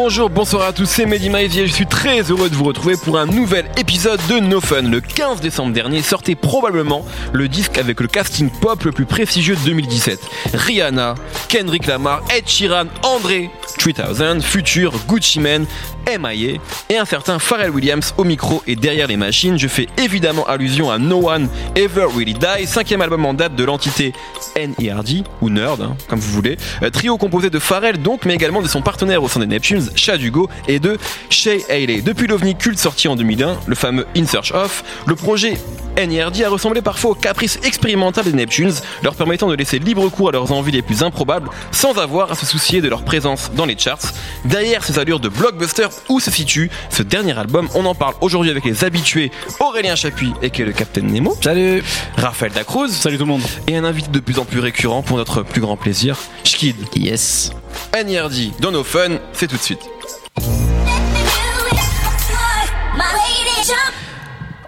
[0.00, 3.18] Bonjour, bonsoir à tous, c'est Mehdi et je suis très heureux de vous retrouver pour
[3.18, 4.82] un nouvel épisode de No Fun.
[4.82, 9.56] Le 15 décembre dernier sortait probablement le disque avec le casting pop le plus prestigieux
[9.56, 10.20] de 2017.
[10.54, 11.16] Rihanna,
[11.48, 13.50] Kendrick Lamar, Ed Sheeran, André
[13.92, 15.66] 3000, Future, Gucci Mane,
[16.06, 16.58] MIA
[16.88, 19.58] et un certain Pharrell Williams au micro et derrière les machines.
[19.58, 23.64] Je fais évidemment allusion à No One Ever Really Die, cinquième album en date de
[23.64, 24.12] l'entité
[24.56, 26.56] NERD ou Nerd, hein, comme vous voulez.
[26.82, 29.90] Euh, trio composé de Pharrell donc, mais également de son partenaire au sein des Neptunes,
[29.94, 30.98] Chad Hugo, et de
[31.30, 32.02] Shay Haley.
[32.02, 35.58] Depuis l'OVNI culte sorti en 2001, le fameux In Search Of, le projet
[36.06, 40.28] NERD a ressemblé parfois au caprice expérimental des Neptunes, leur permettant de laisser libre cours
[40.28, 43.64] à leurs envies les plus improbables sans avoir à se soucier de leur présence dans
[43.64, 44.12] les charts.
[44.44, 47.68] Derrière ces allures de blockbuster, où se situe ce dernier album?
[47.74, 49.30] On en parle aujourd'hui avec les habitués
[49.60, 51.36] Aurélien Chapuis et qui est le Captain Nemo.
[51.42, 51.82] Salut
[52.16, 52.90] Raphaël Dacruz.
[52.90, 53.42] Salut tout le monde.
[53.66, 56.76] Et un invité de plus en plus récurrent pour notre plus grand plaisir, Schkid.
[56.94, 57.50] Yes.
[57.94, 59.80] NERD dans nos fun, c'est tout de suite.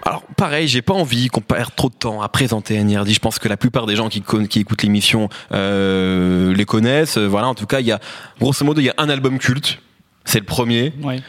[0.05, 3.09] Alors pareil, j'ai pas envie qu'on perde trop de temps à présenter NERD.
[3.09, 4.19] Je pense que la plupart des gens qui,
[4.59, 7.17] écoutent l'émission euh, les connaissent.
[7.17, 7.99] Voilà, en tout cas, il y a
[8.39, 9.79] grosso modo il y a un album culte.
[10.25, 10.93] C'est le premier.
[11.01, 11.21] Ouais.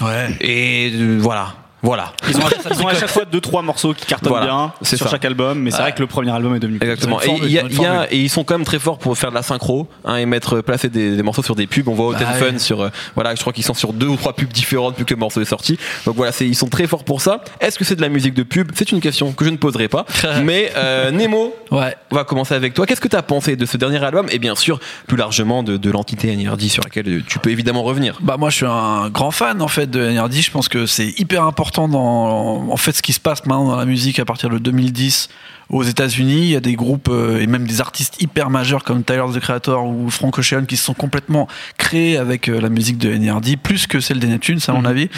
[0.00, 0.36] Ouais.
[0.40, 1.54] Et euh, voilà,
[1.86, 2.12] voilà.
[2.28, 4.72] Ils ont, à, ils ont à chaque fois deux trois morceaux qui cartonnent Voilà, bien
[4.82, 5.12] c'est sur ça.
[5.12, 6.78] chaque album, mais c'est vrai que le premier album est devenu.
[6.80, 7.16] Exactement.
[7.16, 9.30] Ont Et, y a- y a- et ils sont quand même très forts pour faire
[9.30, 11.88] de la synchro hein, et mettre placer des, des morceaux sur des pubs.
[11.88, 12.52] On voit Hot Bah ouais.
[12.52, 15.04] Fun sur euh, voilà, je crois qu'ils sont sur deux ou trois pubs différentes depuis
[15.04, 15.78] que le morceau est sorti.
[16.04, 17.42] Donc voilà, c'est ils sont très forts pour ça.
[17.60, 18.72] Est-ce que c'est de la musique de pub?
[18.74, 20.04] C'est une question que je ne poserai pas.
[20.42, 21.94] Mais euh, Nemo, Ouais.
[22.10, 22.86] on va commencer avec toi.
[22.86, 24.26] Qu'est-ce que tu as pensé de ce dernier album?
[24.30, 28.18] Et bien sûr plus largement de, de l'entité NERD sur laquelle tu peux évidemment revenir.
[28.20, 30.34] Bah moi je suis un grand fan en fait de NRD.
[30.34, 33.76] Je pense que c'est hyper important dans en fait ce qui se passe maintenant dans
[33.76, 35.28] la musique à partir de 2010
[35.68, 36.42] aux États-Unis.
[36.42, 39.40] Il y a des groupes euh, et même des artistes hyper majeurs comme Tyler the
[39.40, 43.56] Creator ou Frank Ocean qui se sont complètement créés avec euh, la musique de NRD
[43.62, 45.08] plus que celle des Neptunes à mon avis.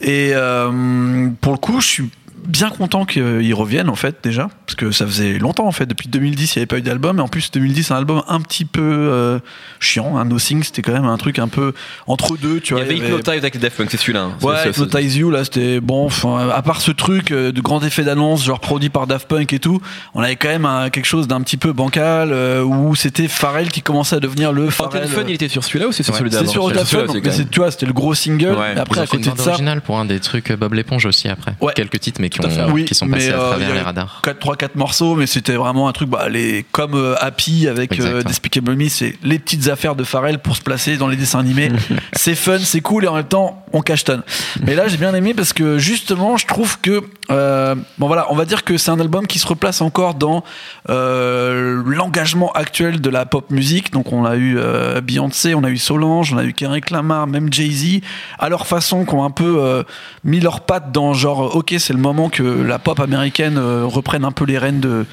[0.00, 2.10] Et euh, pour le coup je suis
[2.46, 6.08] bien content qu'ils reviennent en fait déjà parce que ça faisait longtemps en fait depuis
[6.08, 8.40] 2010 il n'y avait pas eu d'album et en plus 2010 c'est un album un
[8.40, 9.38] petit peu euh,
[9.80, 11.72] chiant un Nothing c'était quand même un truc un peu
[12.06, 13.90] entre deux tu Il y vois avait il y avait- Hypnotize avec les Daft Punk,
[13.90, 14.22] c'est celui-là.
[14.22, 14.32] hein.
[14.38, 16.06] C'est- Ouais, c'est- c'est- Hypnotize You, là, c'était bon.
[16.06, 19.52] Enfin, à part ce truc euh, de grand effet d'annonce, genre produit par Daft Punk
[19.52, 19.80] et tout,
[20.14, 23.70] on avait quand même un- quelque chose d'un petit peu bancal euh, où c'était Pharrell
[23.70, 25.04] qui commençait à devenir le Pharrell.
[25.04, 26.18] and Fun, il était sur celui-là ou c'est sur Ouais.
[26.20, 26.50] celui c'est d'avant?
[26.52, 28.54] Sur Daft Punk, c'est c'est- même- tu vois, c'était le gros single.
[28.56, 28.74] Ouais.
[28.78, 31.54] Après, à côté de ça, originale pour un des trucs Bob l'éponge aussi après.
[31.60, 31.72] Ouais.
[31.74, 34.20] Quelques titres mais qui, ont, Oui, qui sont mais, à euh, travers les radars.
[34.22, 37.98] 4 3 4 morceaux mais c'était vraiment un truc bah les comme euh, Happy avec
[38.00, 38.22] euh.
[38.22, 41.70] Despicable Me c'est les petites affaires de Pharrell pour se placer dans les dessins animés
[42.12, 44.22] c'est fun c'est cool et en même temps on cachetonne
[44.62, 48.34] mais là j'ai bien aimé parce que justement je trouve que euh, bon voilà on
[48.34, 50.44] va dire que c'est un album qui se replace encore dans
[50.88, 53.92] euh, l'engagement actuel de la pop musique.
[53.92, 57.26] Donc on a eu euh, Beyoncé on a eu Solange on a eu Kendrick Lamar
[57.26, 58.00] même Jay-Z
[58.38, 59.84] à leur façon qui ont un peu
[60.24, 64.32] mis leurs pattes dans genre ok c'est le moment que la pop américaine reprenne un
[64.32, 65.06] peu les rênes de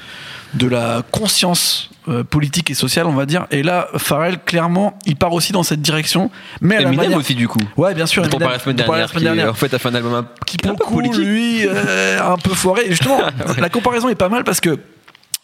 [0.54, 5.16] de la conscience euh, politique et sociale on va dire et là Pharrell clairement il
[5.16, 7.58] part aussi dans cette direction mais à Eminem manière aussi du coup.
[7.76, 9.50] ouais bien sûr dont on parlait la semaine dernière, la semaine qui, dernière.
[9.50, 11.24] en fait a fait un album un, qui pour le coup politique.
[11.24, 13.20] lui euh, un peu foiré et justement
[13.58, 14.78] la comparaison est pas mal parce que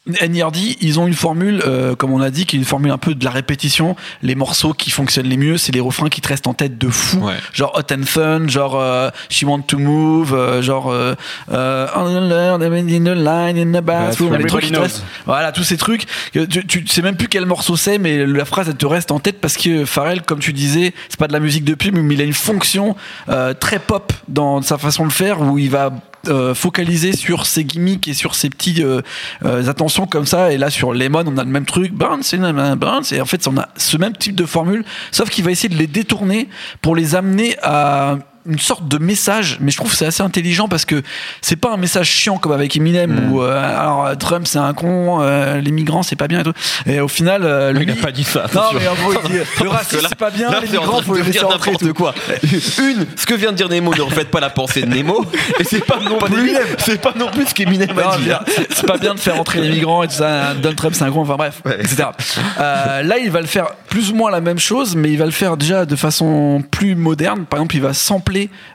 [0.06, 2.96] NERD, ils ont une formule, euh, comme on a dit, qui est une formule un
[2.98, 3.96] peu de la répétition.
[4.22, 6.88] Les morceaux qui fonctionnent les mieux, c'est les refrains qui te restent en tête de
[6.88, 7.18] fou.
[7.18, 7.34] Ouais.
[7.52, 11.14] Genre Hot and Fun, genre euh, She Want to Move, euh, genre euh,
[11.52, 14.30] euh, On the learn, in the line, in the bathroom.
[14.30, 14.36] Bathroom.
[14.36, 16.06] les trucs qui te restent- Voilà, tous ces trucs.
[16.32, 19.10] que Tu, tu sais même plus quel morceau c'est, mais la phrase elle te reste
[19.12, 21.94] en tête parce que Pharrell, comme tu disais, c'est pas de la musique de pub,
[21.96, 22.96] mais il a une fonction
[23.28, 25.92] euh, très pop dans sa façon de faire où il va
[26.28, 29.00] euh, focaliser sur ses gimmicks et sur ses petits euh,
[29.44, 30.53] euh, attentions comme ça.
[30.53, 31.92] Et là sur Lemon on a le même truc.
[32.22, 32.38] C'est
[32.76, 35.69] bounce et en fait on a ce même type de formule sauf qu'il va essayer
[35.69, 36.48] de les détourner
[36.82, 40.66] pour les amener à une sorte de message mais je trouve que c'est assez intelligent
[40.68, 41.03] parce que
[41.42, 43.32] c'est pas un message chiant comme avec Eminem Mm.
[43.32, 46.44] où euh, alors euh, Trump c'est un con euh, les migrants c'est pas bien et
[46.44, 46.53] tout
[46.86, 48.47] et au final euh, lui Il a pas dit ça.
[48.54, 51.15] non mais en gros il dit le racisme c'est pas bien Là, les migrants faut
[51.15, 51.94] de les laisser n'importe tout.
[51.94, 52.15] quoi.
[52.42, 55.24] Une, ce que vient de dire Nemo, ne refaites pas la pensée de Nemo.
[55.59, 56.62] Et c'est pas non plus, d'Eminem.
[56.78, 58.24] c'est pas non plus ce qu'Eminem a dit.
[58.24, 60.54] dire, c'est pas bien de faire entrer les migrants et tout ça.
[60.54, 61.76] Donald Trump, c'est un con, enfin bref, Ouais.
[61.80, 62.04] etc.
[62.59, 65.24] Euh, là, il va le faire plus ou moins la même chose, mais il va
[65.26, 67.44] le faire déjà de façon plus moderne.
[67.44, 68.29] Par exemple, il va sampler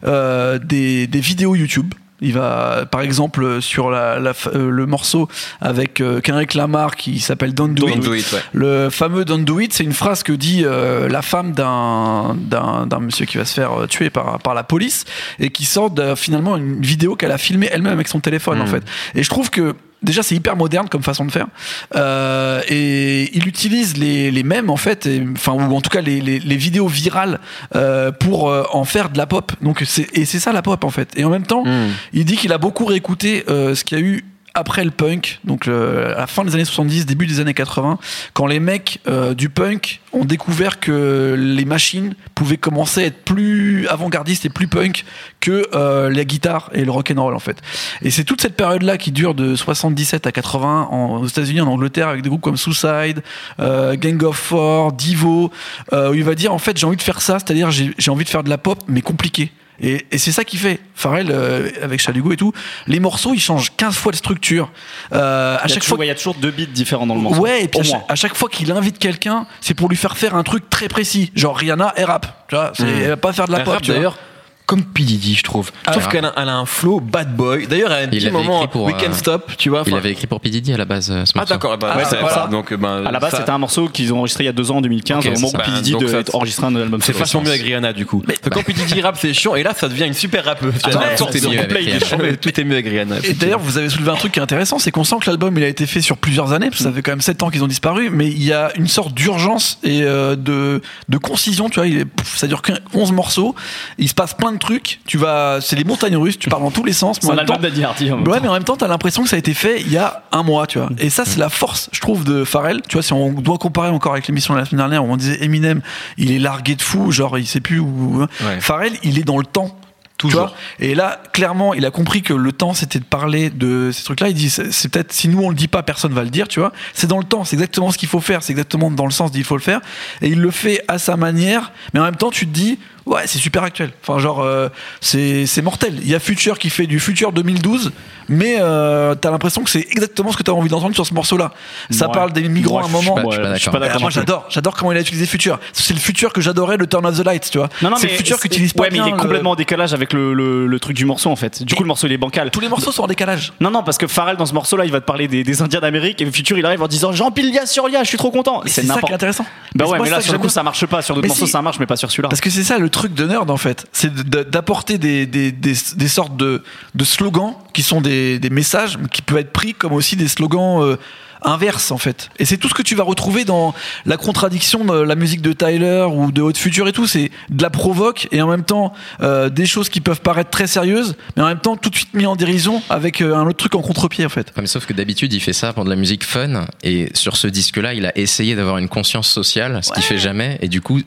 [0.06, 1.94] euh, des, des vidéos YouTube.
[2.22, 5.28] Il va, par exemple, sur la, la f- euh, le morceau
[5.60, 8.04] avec euh, Kendrick Lamar qui s'appelle Don't Do, Don't It.
[8.06, 8.40] do it, ouais.
[8.54, 12.88] Le fameux Don't Do It, c'est une phrase que dit euh, la femme d'un, d'un,
[12.88, 15.04] d'un monsieur qui va se faire tuer par, par la police
[15.40, 18.66] et qui sort de, finalement une vidéo qu'elle a filmée elle-même avec son téléphone en
[18.66, 18.68] Mm.
[18.68, 18.84] fait.
[19.16, 21.48] Et je trouve que déjà c'est hyper moderne comme façon de faire.
[21.96, 26.02] Euh, et il utilise les, les mêmes en fait et- enfin ou en tout cas
[26.02, 27.40] les, les, les vidéos virales
[27.76, 29.52] euh, pour euh, en faire de la pop.
[29.62, 31.10] Donc c'est et c'est ça la pop en fait.
[31.18, 31.90] Et en même temps Hmm.
[32.14, 34.24] il dit qu'il a beaucoup réécouté euh, ce qu'il y a eu
[34.56, 38.00] après le punk, donc à la fin des années 70, début des années 80,
[38.34, 43.24] quand les mecs euh, du punk ont découvert que les machines pouvaient commencer à être
[43.24, 45.06] plus avant-gardistes et plus punk
[45.42, 47.58] que euh, la guitare et le rock and roll en fait.
[48.02, 51.68] Et c'est toute cette période-là qui dure de 77 à 80 en, aux États-Unis, en
[51.68, 53.22] Angleterre, avec des groupes comme Suicide,
[53.60, 55.52] euh, Gang of Four, Divo,
[55.94, 58.24] euh, où il va dire en fait j'ai envie de faire ça, c'est-à-dire j'ai envie
[58.24, 59.52] de faire de la pop mais compliquée.
[59.82, 60.80] Et, et c'est ça qui fait.
[60.96, 62.54] Pharrell, euh, avec Chalugo et tout,
[62.88, 64.72] les morceaux, ils changent 15 fois de structure.
[65.14, 66.06] Euh, à Il y, a chaque toujours, fois.
[66.06, 67.42] il y a toujours deux beats différents dans le morceau.
[67.42, 70.18] Ouais, et puis à chaque, à chaque fois qu'il invite quelqu'un, c'est pour lui faire
[70.18, 71.32] faire un truc très précis.
[71.36, 72.46] Genre Rihanna, elle rap.
[72.48, 73.02] Tu vois, c'est- Mm.
[73.02, 73.74] elle va pas faire de la pop.
[73.74, 73.96] rappe tu vois.
[73.96, 74.18] d'ailleurs
[74.66, 75.04] comme P.
[75.04, 75.72] Diddy, je trouve.
[75.86, 76.12] Je trouve Ah.
[76.12, 77.68] qu'elle a, elle a un flow bad boy.
[77.68, 79.84] D'ailleurs, elle a un petit moment écrit pour, We Can't euh, Stop, tu vois.
[79.86, 80.50] Il avait écrit pour P.
[80.50, 82.48] Diddy à la base euh, ce Ah d'accord, bah, Ah, ouais, ça voilà.
[82.48, 84.54] Donc, ben, À la base, ça- c'était un morceau qu'ils ont enregistré il y a
[84.54, 85.58] deux ans, en 2015, Ok, au moment où P.
[85.58, 87.02] bah, Diddy donc de ça- enregistrer un nouvel album.
[87.04, 88.24] C'est vachement mieux avec Rihanna du coup.
[88.42, 88.74] Que quand P.
[88.74, 90.74] Diddy rap, c'est chiant, et là, ça devient une super rappeuse.
[90.86, 93.16] Ouais, tout est mieux avec Rihanna.
[93.22, 93.30] mais.
[93.30, 95.56] Et d'ailleurs, vous avez soulevé un truc qui est intéressant, c'est qu'on sent que l'album
[95.58, 97.50] il a été fait sur plusieurs années, parce que ça fait quand même 7 ans
[97.50, 101.70] qu'ils ont disparu, mais il y a une sorte d'urgence et euh, de, de concision,
[101.70, 101.90] tu vois,
[102.24, 103.56] ça dure que 11 morceaux,
[103.98, 106.72] il se passe plein de trucs, tu vas, c'est les montagnes russes, tu parles dans
[106.72, 107.54] tous les sens, mais en même temps,
[107.84, 108.12] Hardy.
[108.12, 108.44] en même Ouais, temps.
[108.44, 110.44] mais en même temps, t'as l'impression que ça a été fait il y a un
[110.44, 110.90] mois, tu vois.
[110.98, 112.82] Et ça, c'est la force, je trouve, de Pharrell.
[112.88, 115.18] Tu vois, si on doit comparer encore avec l'émission de la semaine dernière où on
[115.18, 115.82] disait Eminem,
[116.18, 118.20] il est largué de fou, genre il sait plus où.
[118.22, 118.28] hein.
[118.46, 118.60] Ouais.
[118.60, 119.78] Pharrell, il est dans le temps.
[120.18, 120.56] Toujours.
[120.80, 124.30] et là, clairement, il a compris que le temps, c'était de parler de ces trucs-là.
[124.30, 126.48] Il dit, c'est c'est peut-être, si nous on le dit pas, personne va le dire,
[126.48, 126.72] tu vois.
[126.94, 129.30] C'est dans le temps, c'est exactement ce qu'il faut faire, c'est exactement dans le sens
[129.30, 129.82] d'il faut le faire.
[130.22, 133.24] Et il le fait à sa manière, mais en même temps, tu te dis, ouais,
[133.26, 133.92] c'est super actuel.
[134.02, 134.70] Enfin, genre, euh,
[135.02, 136.00] c'est c'est mortel.
[136.02, 137.92] Il y a Future qui fait du Future 2012,
[138.30, 141.52] mais euh, t'as l'impression que c'est exactement ce que t'as envie d'entendre sur ce morceau-là.
[141.90, 142.14] Ça Ouais.
[142.14, 143.16] parle des migrants à un moment.
[143.16, 144.02] pas- je suis pas Ah, d'accord.
[144.02, 145.60] moi j'adore, j'adore comment il a utilisé Future.
[145.74, 147.70] C'est le Future que j'adorais, le Turn of the Lights, tu vois.
[147.82, 149.12] Non, non, c'est mais le Future c'est- qui utilise pas Ouais, mais bien il est
[149.16, 151.64] le- complètement en décalage avec le, le- le truc du morceau en fait.
[151.64, 152.52] Du coup, le morceau il est bancal.
[152.52, 153.54] Tous les morceaux sont en décalage.
[153.60, 155.80] Non, non, parce que Pharrell dans ce morceau-là, il va te parler des, des Indiens
[155.80, 158.62] d'Amérique et Future il arrive en disant J'empile Lia sur Lia, je suis trop content.
[158.66, 159.14] C'est ça qui est n'importe.
[159.14, 159.46] intéressant.
[159.76, 161.02] Bah ouais, mais là sur le coup ça marche pas.
[161.02, 162.30] Sur d'autres morceaux ça marche, mais pas sur celui-là.
[162.30, 165.76] Parce que c'est ça le truc de nerd en fait, c'est d'apporter des, des, des,
[165.96, 166.64] des sortes de,
[166.96, 170.82] de slogans qui sont des, des messages qui peuvent être pris comme aussi des slogans
[170.82, 170.96] euh,
[171.42, 172.30] inverses en fait.
[172.40, 173.76] Et c'est tout ce que tu vas retrouver dans
[174.06, 177.62] la contradiction de la musique de Tyler ou de Haute Future et tout, c'est de
[177.62, 181.44] la provoque et en même temps euh, des choses qui peuvent paraître très sérieuses, mais
[181.44, 183.82] en même temps tout de suite mis en dérision avec euh, un autre truc en
[183.82, 184.48] contre-pied en fait.
[184.56, 186.66] Ouais, mais sauf que d'habitude, il fait ça pour de la musique fun.
[186.82, 190.58] Et sur ce disque-là, il a essayé d'avoir une conscience sociale, ce qu'il fait jamais.
[190.62, 191.02] Et du coup,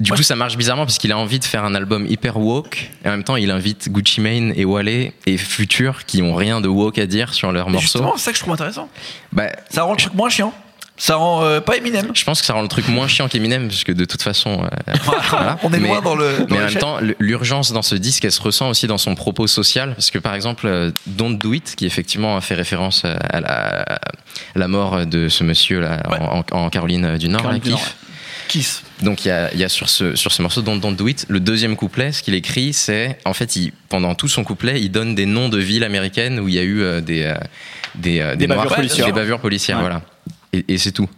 [0.00, 2.90] du coup, ça marche bizarrement parce qu'il a envie de faire un album hyper woke.
[3.04, 6.60] Et en même temps, il invite Gucci Mane et Wale et Future qui ont rien
[6.60, 7.82] de woke à dire sur leurs Et morceaux.
[7.82, 8.88] justement, c'est ça que je trouve intéressant.
[9.32, 10.52] Bah, Ça rend le truc moins chiant.
[10.98, 12.10] Ça rend euh, pas Eminem.
[12.14, 14.64] je pense que ça rend le truc moins chiant qu'Eminem, parce que de toute façon.
[14.88, 14.94] euh,
[15.28, 15.58] voilà.
[15.62, 16.38] On est Mais- loin dans le.
[16.38, 19.14] dans Mais en même temps, l'urgence dans ce disque, elle se ressent aussi dans son
[19.14, 19.94] propos social.
[19.94, 23.82] Parce que par exemple, euh, Don't Do It, qui effectivement a fait référence à la,
[23.82, 23.98] à
[24.54, 26.18] la mort de ce monsieur-là Ouais.
[26.18, 27.84] en, en Caroline du Nord, Caroline là, du Nord.
[28.48, 28.82] Kiss.
[29.02, 31.26] Donc il y a, y a sur, ce, sur ce morceau Don't, Don't Do It,
[31.28, 34.90] le deuxième couplet, ce qu'il écrit, c'est en fait, il, pendant tout son couplet, il
[34.90, 37.34] donne des noms de villes américaines où il y a eu euh, des, euh,
[37.94, 39.06] des, euh, Des bavures Noirs- policières.
[39.06, 39.82] des bavures policières, Ouais.
[39.82, 40.02] voilà.
[40.52, 41.08] Et, et c'est tout.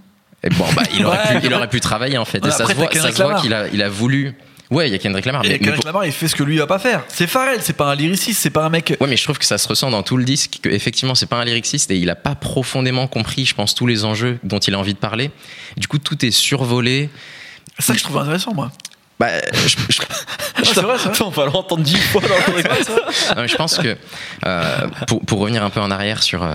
[0.44, 2.42] Et bon, bah, il, aurait Ouais, pu, il mais- aurait pu travailler en fait.
[2.42, 2.78] Ouais, et ça après, se
[3.23, 4.35] voit, qu'il a, il a voulu.
[4.70, 5.44] Ouais, il y a Kendrick Lamar.
[5.44, 7.04] Et mais- mais Kendrick Lamar, il fait ce que lui va pas faire.
[7.08, 8.94] C'est Pharrell, c'est pas un lyriciste, c'est pas un mec.
[9.00, 11.26] Ouais, mais je trouve que ça se ressent dans tout le disque, que effectivement c'est
[11.26, 14.58] pas un lyriciste et il a pas profondément compris, je pense, tous les enjeux dont
[14.58, 15.30] il a envie de parler.
[15.76, 17.08] Du coup, tout est survolé.
[17.78, 18.70] C'est ça que je trouve intéressant, moi.
[19.18, 19.28] Bah,
[19.66, 19.98] je, je-
[20.56, 21.10] Ah, c'est vrai, vrai.
[21.25, 22.62] on va l'entendre dix fois dans le
[23.37, 23.96] non, mais je pense que
[24.46, 26.50] euh, pour, pour revenir un peu en arrière sur euh,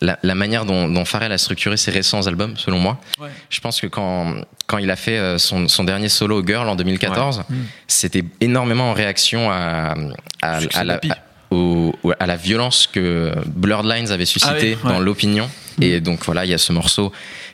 [0.00, 3.28] la, la manière dont, dont Pharrell a structuré ses récents albums, selon moi, Ouais.
[3.50, 4.34] je pense que quand,
[4.66, 7.42] quand il a fait euh, son, son dernier solo Girl en 2014,
[7.86, 9.94] c'était énormément en réaction à,
[10.42, 10.98] à, la, à-
[11.54, 14.92] au- à la violence que Blurred Lines avait suscité Ah oui, ouais.
[14.92, 15.48] dans l'opinion.
[15.80, 17.12] Et donc voilà, il y a ce morceau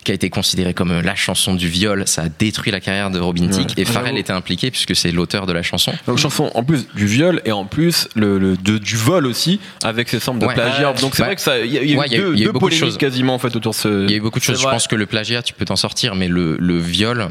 [0.08, 2.04] qui a été considéré comme la chanson du viol.
[2.06, 3.74] Ça a détruit la carrière de Robin Thicke.
[3.78, 5.92] Et Pharrell était impliqué puisque c'est l'auteur de la chanson.
[6.06, 9.60] Donc chanson en plus du viol et en plus le, le- de- du vol aussi
[9.84, 10.54] avec ses samples de Ouais.
[10.54, 10.94] plagiat.
[10.94, 12.18] Donc c'est Bah, vrai que ça il y a, y a ouais, eu y a
[12.18, 12.96] eu- deux, il y a eu deux beaucoup de choses.
[12.96, 14.04] quasiment en fait autour de ce.
[14.06, 14.58] Il y a eu beaucoup de choses.
[14.58, 17.28] Je pense que le plagiat, tu peux t'en sortir, mais le, le viol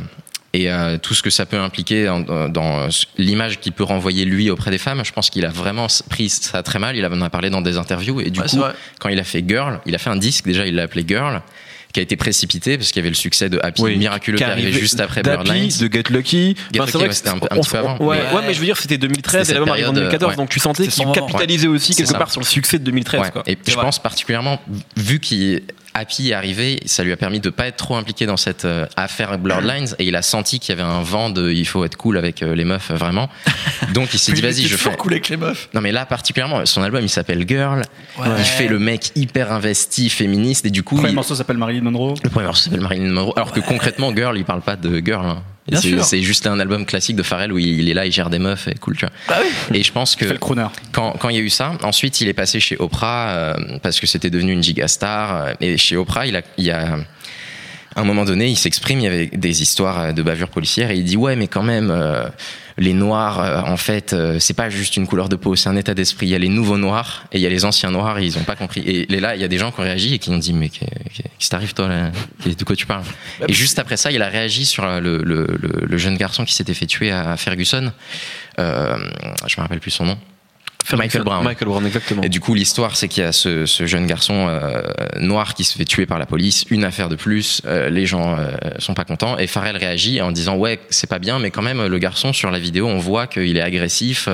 [0.54, 3.84] et euh, tout ce que ça peut impliquer en- dans, dans, euh, l'image qu'il peut
[3.84, 6.96] renvoyer lui auprès des femmes, je pense qu'il a vraiment pris ça très mal.
[6.96, 8.62] Il en a parlé dans des interviews et du Ouais, coup,
[9.00, 11.42] quand il a fait Girl, il a fait un disque déjà, il l'a appelé Girl.
[11.94, 13.98] Qui a été précipité parce qu'il y avait le succès de Happy Oui.
[13.98, 15.72] miraculeux qui est arrivé juste après Bloodlines.
[15.80, 16.56] de Get Lucky.
[16.74, 17.98] Get Enfin, Lucky, c'était un peu- un petit peu avant.
[18.00, 19.96] Ouais, Mais- ouais, mais je veux dire, c'était 2013 C'était et l'album arrive en période,
[20.12, 20.36] 2014, ouais.
[20.38, 21.14] donc tu sentais C'est qu'il son moment.
[21.28, 23.22] capitalisait aussi quelque part sur le succès de 2013.
[23.22, 23.32] Ouais.
[23.32, 23.44] Quoi.
[23.48, 24.62] Et je pense particulièrement,
[24.96, 25.62] vu qu'il
[25.98, 28.86] Happy est arrivé, ça lui a permis de pas être trop impliqué dans cette euh,
[28.96, 31.98] affaire Bloodlines et il a senti qu'il y avait un vent de il faut être
[31.98, 33.30] cool avec euh, les meufs euh, vraiment.
[33.94, 34.96] Donc il s'est dit vas-y je fais.
[34.96, 35.70] cool avec les meufs.
[35.74, 37.82] Non mais là particulièrement son album il s'appelle Girl.
[38.20, 38.28] Ouais.
[38.38, 41.58] Il fait le mec hyper investi, féministe et du coup Le premier il- morceau s'appelle
[41.58, 42.14] Marilyn Monroe.
[42.24, 43.34] le premier morceau s'appelle Marilyn Monroe.
[43.36, 45.26] Alors que concrètement Girl il parle pas de girl.
[45.26, 45.44] hein.
[46.04, 48.68] C'est- juste un album classique de Pharrell où il est là, il gère des meufs
[48.68, 49.14] et cool, tu vois.
[49.28, 49.80] Bah oui.
[49.80, 52.34] Et je pense que le quand, quand il y a eu ça, ensuite il est
[52.34, 55.36] passé chez Oprah euh, parce que c'était devenu une gigastar.
[55.36, 56.98] euh, et chez Oprah, il a, il y a
[57.96, 60.96] à un moment donné, il s'exprime, il y avait des histoires de bavures policières et
[60.98, 61.90] il dit ouais, mais quand même.
[61.92, 62.28] euh,
[62.80, 65.76] les noirs, euh, en fait, euh, c'est pas juste une couleur de peau, c'est un
[65.76, 66.28] état d'esprit.
[66.28, 68.38] Il y a les nouveaux noirs et il y a les anciens noirs et ils
[68.38, 68.82] ont pas compris.
[68.82, 70.70] Et là, il y a des gens qui ont réagi et qui ont dit mais
[70.70, 72.12] qu'est- qu'est- qu'est-ce qui t'arrive toi là?
[72.46, 73.04] De quoi tu parles?
[73.48, 76.46] Et juste après ça, il a réagi sur euh, le, le- le- le jeune garçon
[76.46, 77.92] qui s'était fait tuer à Ferguson.
[78.60, 78.98] Euh,
[79.48, 80.18] je me rappelle plus son nom.
[80.96, 81.44] Michael Brown.
[81.44, 82.22] Michael Brown, exactement.
[82.24, 84.82] Et du coup, l'histoire, c'est qu'il y a ce, ce jeune garçon euh,
[85.20, 88.38] noir qui se fait tuer par la police, une affaire de plus, euh, les gens
[88.38, 91.62] euh, sont pas contents, et Pharrell réagit en disant ouais, c'est pas bien, mais quand
[91.62, 94.30] même, le garçon sur la vidéo, on voit qu'il est agressif.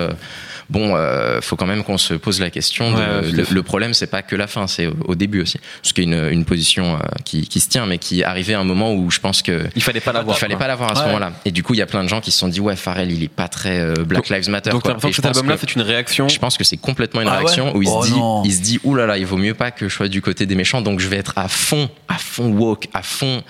[0.70, 2.92] Bon, euh, faut quand même qu'on se pose la question.
[2.92, 5.60] De, Ouais, le, le problème, c'est pas que la fin, c'est au, au début aussi,
[5.82, 8.60] ce qui est une, une position euh, qui, qui se tient, mais qui arrivée à
[8.60, 10.38] un moment où je pense que Il fallait pas il l'avoir.
[10.38, 10.60] fallait quoi.
[10.62, 11.34] pas l'avoir à ce moment-là.
[11.46, 13.12] Et du coup, il y a plein de gens qui se sont dit ouais, Pharrell,
[13.12, 14.70] il est pas très euh, Black Donc- Lives Matter.
[14.72, 14.98] Donc quoi.
[15.04, 16.28] je cet album-là, c'est une réaction.
[16.30, 18.44] je pense que c'est complètement une Ah ouais réaction où il Oh se dit, non.
[18.46, 20.56] il se dit, là là, il vaut mieux pas que je sois du côté des
[20.56, 23.42] méchants, donc je vais être à fond, à fond woke, à fond.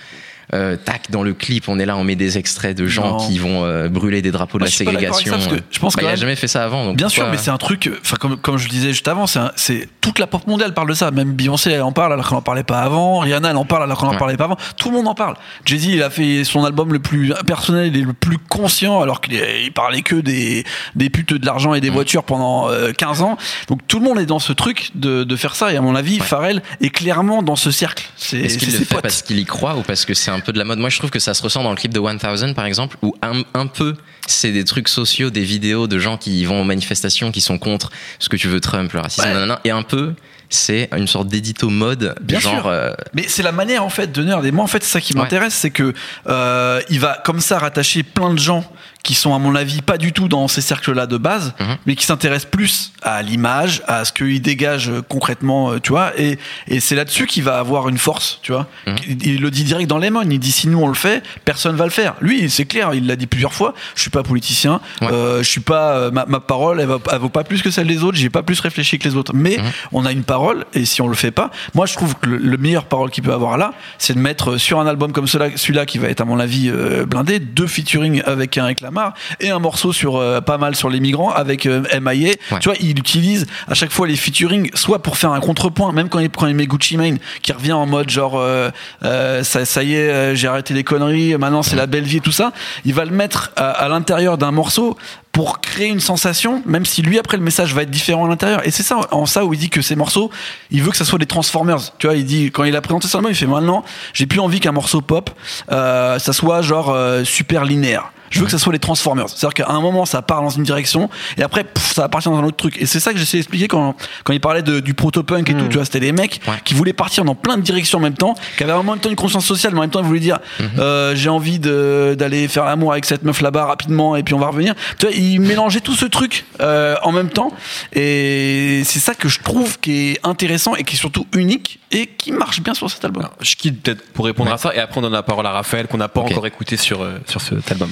[0.54, 3.28] Euh, tac dans le clip, on est là, on met des extraits de gens Non.
[3.28, 5.32] qui vont euh, brûler des drapeaux de la ségrégation.
[5.32, 6.86] ça, parce que je pense Bah, quand il a même- jamais fait ça avant.
[6.86, 9.26] Donc Bien sûr, mais c'est un truc, enfin comme, comme je le disais juste avant,
[9.28, 11.12] c'est toute la pop mondiale parle de ça.
[11.12, 13.20] Même Beyoncé elle en parle alors qu'elle en parlait pas avant.
[13.20, 14.18] Rihanna elle en parle alors qu'elle en Ouais.
[14.18, 14.58] parlait pas avant.
[14.78, 15.36] Tout le monde en parle.
[15.66, 19.22] Jay Z il a fait son album le plus personnel et le plus conscient alors
[19.22, 20.64] qu'il parlait que des
[20.96, 23.38] des putes de l'argent et des voitures pendant euh, 15 ans.
[23.70, 25.96] Donc tout le monde est dans ce truc de, de faire ça et à mon
[25.96, 26.26] avis Ouais.
[26.26, 28.04] Pharrell est clairement dans ce cercle.
[28.18, 29.02] C'est Est-ce qu'il le fait potes.
[29.02, 30.98] parce qu'il y croit ou parce que c'est un peu de la mode Moi, je
[31.00, 33.68] trouve que ça se ressent dans le clip de 1000 par exemple, où un, un
[33.68, 33.96] peu
[34.28, 37.90] c'est des trucs sociaux, des vidéos de gens qui vont aux manifestations, qui sont contre
[38.20, 39.34] ce que tu veux Trump, le racisme, Ouais.
[39.34, 40.14] nanana, et un peu
[40.54, 42.68] c'est une sorte d'édito mode, Bien genre sûr.
[42.68, 44.46] euh, Mais c'est la manière en fait de nerd.
[44.46, 45.22] Et moi en fait c'est ça qui Ouais.
[45.22, 45.94] m'intéresse, c'est que
[46.28, 48.64] euh, il va comme ça rattacher plein de gens
[49.04, 51.76] qui sont à mon avis pas du tout dans ces cercles-là de base, Mhm.
[51.86, 56.14] mais qui s'intéressent plus à l'image, à ce qu'il dégage euh, concrètement, tu vois.
[56.18, 58.68] Et, et c'est là-dessus qu'il va avoir une force, tu vois.
[58.88, 58.96] Mhm.
[59.10, 60.22] Il, il le dit direct dans Lemon.
[60.30, 62.14] Il dit si nous on le fait, personne va le faire.
[62.22, 63.74] Lui c'est clair, il l'a dit plusieurs fois.
[63.96, 65.10] Je suis pas politicien, Ouais.
[65.12, 67.88] euh, je suis pas ma, ma parole, elle, va, elle vaut pas plus que celle
[67.88, 68.18] des autres.
[68.18, 69.34] J'ai pas plus réfléchi que les autres.
[69.36, 69.72] Mais Mhm.
[69.92, 70.43] on a une parole
[70.74, 73.24] et si on le fait pas, moi je trouve que le, le meilleur parole qu'il
[73.24, 76.26] peut avoir là, c'est de mettre sur un album comme celui-là qui va être à
[76.26, 80.58] mon avis euh, blindé, deux featuring avec un Lamar et un morceau sur euh, pas
[80.58, 82.30] mal sur les migrants avec euh, MIA.
[82.30, 82.60] Ouais.
[82.60, 86.10] Tu vois, il utilise à chaque fois les featuring soit pour faire un contrepoint, même
[86.10, 88.70] quand il, il met Gucci Mane qui revient en mode genre euh,
[89.04, 92.18] euh, ça, ça y est, euh, j'ai arrêté les conneries, maintenant c'est la belle vie
[92.18, 92.52] et tout ça.
[92.86, 94.98] Il va le mettre à, à l'intérieur d'un morceau
[95.34, 98.66] pour créer une sensation, même si lui après le message va être différent à l'intérieur.
[98.66, 100.30] Et c'est ça en ça où il dit que ces morceaux,
[100.70, 101.98] il veut que ça soit des Transformers.
[101.98, 104.60] Tu vois, il dit quand il a présenté ça, il fait maintenant, j'ai plus envie
[104.60, 105.32] qu'un morceau pop,
[105.72, 108.13] euh, ça soit genre euh, super linéaire.
[108.34, 109.30] Je veux que ça soit les Transformers.
[109.30, 112.32] C'est-à-dire qu'à un moment, ça part dans une direction, et après, pouf, ça va partir
[112.32, 112.78] dans un autre truc.
[112.82, 115.68] Et c'est ça que j'essaie d'expliquer quand, quand il parlait de, du proto-punk et tout.
[115.68, 116.56] Tu vois, c'était des mecs Ouais.
[116.66, 119.10] qui voulaient partir dans plein de directions en même temps, qui avaient en même temps
[119.10, 120.40] une conscience sociale, mais en même temps, ils voulaient dire,
[120.80, 124.40] euh, j'ai envie de- d'aller faire l'amour avec cette meuf là-bas rapidement, et puis on
[124.40, 124.74] va revenir.
[124.98, 127.52] Tu vois, ils mélangeaient tout ce truc euh, en même temps,
[127.94, 132.08] et c'est ça que je trouve qui est intéressant et qui est surtout unique et
[132.08, 133.24] qui marche bien sur cet album.
[133.24, 135.52] Alors, je quitte peut-être pour répondre à ça et après on donne la parole à
[135.52, 137.90] Raphaël qu'on n'a pas encore écouté sur, euh, sur cet album.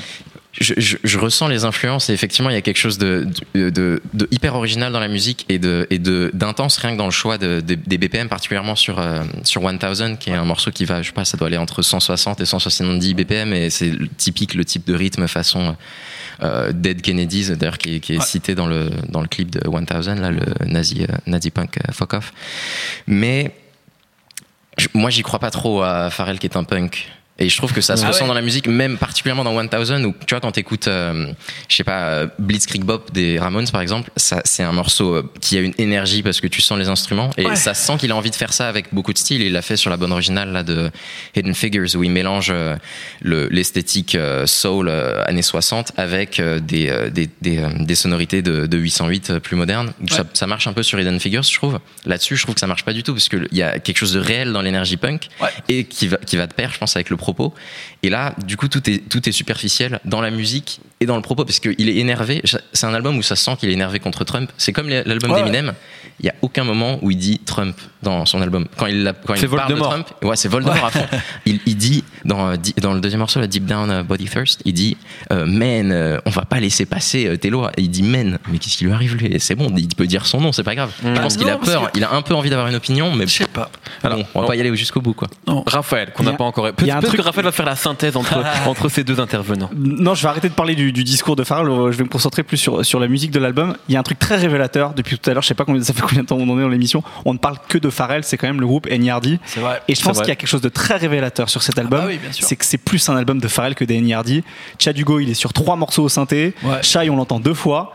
[0.59, 3.69] Je, je- je ressens les influences et effectivement il y a quelque chose de, de,
[3.69, 7.11] de- de hyper original dans la musique et de et d'intense rien que dans le
[7.11, 9.79] choix de, de- des BPM particulièrement sur euh, sur 1000
[10.19, 12.45] qui est un morceau qui va je sais pas ça doit aller entre 160 et
[12.45, 15.77] 170 BPM et c'est typique le type de rythme façon
[16.43, 18.25] euh, Dead Kennedys d'ailleurs qui, est- qui est Ouais.
[18.25, 21.93] cité dans le dans le clip de 1000 là le nazi euh, nazi punk euh,
[21.93, 22.33] fuck off
[23.07, 23.55] mais
[24.93, 27.09] moi j'y crois pas trop à Pharrell qui est un punk
[27.41, 28.27] Et je trouve que ça se Ah ressent ouais.
[28.27, 31.27] dans la musique, même particulièrement dans 1000, où tu vois, quand t'écoutes, euh,
[31.67, 35.31] je sais pas, euh, Blitzkrieg Bop des Ramones par exemple, ça, c'est un morceau euh,
[35.41, 37.55] qui a une énergie parce que tu sens les instruments et Ouais.
[37.55, 39.41] ça sent qu'il a envie de faire ça avec beaucoup de style.
[39.41, 40.91] Il l'a fait sur la bande originale là, de
[41.35, 42.75] Hidden Figures où il mélange euh,
[43.21, 49.29] le- l'esthétique euh, soul années 60 avec des, des, des, des sonorités de, de 808
[49.31, 49.93] euh, plus modernes.
[50.09, 51.79] Ça, ça marche un peu sur Hidden Figures, je trouve.
[52.05, 54.13] Là-dessus, je trouve que ça marche pas du tout parce qu'il y a quelque chose
[54.13, 55.49] de réel dans l'énergie punk Ouais.
[55.69, 57.17] et qui va, qui va de pair, je pense, avec le
[58.03, 61.59] Et là, du coup, tout est superficiel dans la musique et dans le propos parce
[61.59, 62.41] qu'il est énervé.
[62.73, 64.49] C'est un album où ça sent qu'il est énervé contre Trump.
[64.57, 65.73] C'est comme l'album Ouais, d'Eminem.
[66.19, 68.67] Il y a aucun moment où il dit Trump dans son album.
[68.77, 69.77] Quand il, quand parle Voldemort.
[69.77, 71.05] de Trump, ouais, c'est Voldemort à fond.
[71.47, 74.61] Il, il dit dans, euh, dans le deuxième morceau, la Deep Down euh, Body First,
[74.65, 74.97] il dit
[75.31, 77.71] euh, Man, euh, on va pas laisser passer euh, tes lois.
[77.77, 80.27] Et il dit Man, mais qu'est-ce qui lui arrive lui C'est bon, il peut dire
[80.27, 80.91] son nom, c'est pas grave.
[81.03, 83.13] Je pense qu'il Non, a peur, que- il a un peu envie d'avoir une opinion,
[83.15, 83.71] mais Je sais pas.
[84.03, 85.27] Alors, bon, on va pas y aller jusqu'au bout quoi.
[85.65, 86.65] Raphaël, qu'on n'a a- pas encore.
[86.67, 88.89] il y a Peut-être un peut-être truc- que Raphaël va faire la synthèse entre, entre
[88.89, 89.69] ces deux intervenants.
[89.75, 91.67] Non, je vais arrêter de parler du, du discours de Pharrell.
[91.69, 93.75] euh, Je vais me concentrer plus sur, sur la musique de l'album.
[93.87, 95.43] Il y a un truc très révélateur depuis tout à l'heure.
[95.43, 97.03] Je sais pas combien, ça fait combien de temps on en est dans l'émission.
[97.25, 98.23] On ne parle que de Pharrell.
[98.23, 98.87] C'est quand même le groupe
[99.59, 99.81] vrai.
[99.87, 101.99] Et je pense qu'il y a quelque chose de très révélateur sur cet album.
[102.01, 102.47] bah oui, bien sûr.
[102.47, 104.43] c'est que c'est plus un album de Pharrell que des NERD.
[104.79, 106.53] Chad Hugo, il est sur trois morceaux au synthé.
[106.63, 106.81] Ouais.
[106.83, 107.93] Shai, on l'entend deux fois.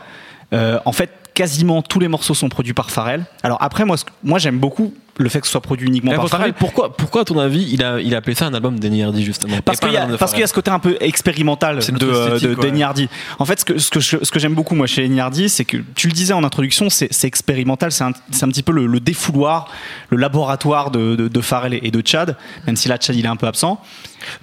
[0.53, 3.26] Euh, en fait, quasiment tous les morceaux sont produits par Pharrell.
[3.43, 6.52] Alors après, moi, moi j'aime beaucoup le fait que ce soit produit uniquement par Pharrell.
[6.52, 9.56] pourquoi, pourquoi, à ton avis, il a, il a appelé ça un album d'NERD justement?
[9.64, 12.50] Parce qu'il y, qu'il y a ce côté un peu expérimental de, notre de, esthétique,
[12.58, 12.70] de ouais.
[12.73, 13.08] NERD.
[13.38, 15.64] En fait, ce que, ce que, je- ce que j'aime beaucoup moi chez NERD, c'est
[15.64, 18.73] que tu le disais en introduction, c'est c'est expérimental, c'est un, c'est un petit peu
[18.73, 19.68] le, le défouloir,
[20.11, 23.28] le laboratoire de, de, de Pharrell et de Chad, même si là Chad il est
[23.28, 23.80] un peu absent.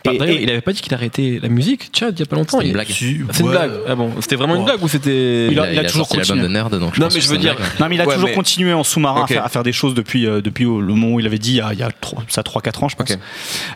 [0.06, 2.24] Bah, Et- d'ailleurs, et- il avait pas dit qu'il arrêtait la musique, Chad, il y
[2.24, 2.58] a pas longtemps.
[2.60, 2.88] C'était une Il- blague.
[2.88, 3.72] Si, C'est une blague.
[3.88, 5.48] Ah bon, c'était vraiment une blague ou c'était.
[5.51, 6.42] Il a- il a toujours continué.
[6.42, 7.68] de Nerd, donc Non, mais je veux dire- blague.
[7.80, 9.74] Non, mais il a Ouais, toujours mais- continué en sous-marin à, faire, à faire des
[9.74, 11.89] choses depuis, euh, depuis le moment où il avait dit, il y a, il a
[12.30, 13.12] ça 3-4 ans, je pense.
[13.12, 13.18] Ok.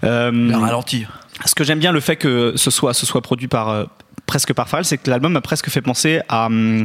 [0.03, 1.05] Euh, Le ralenti.
[1.45, 3.83] ce que j'aime bien le fait que ce soit, ce soit produit par euh,
[4.25, 6.83] presque par Pharrell, c'est que l'album m'a presque fait penser à, hum,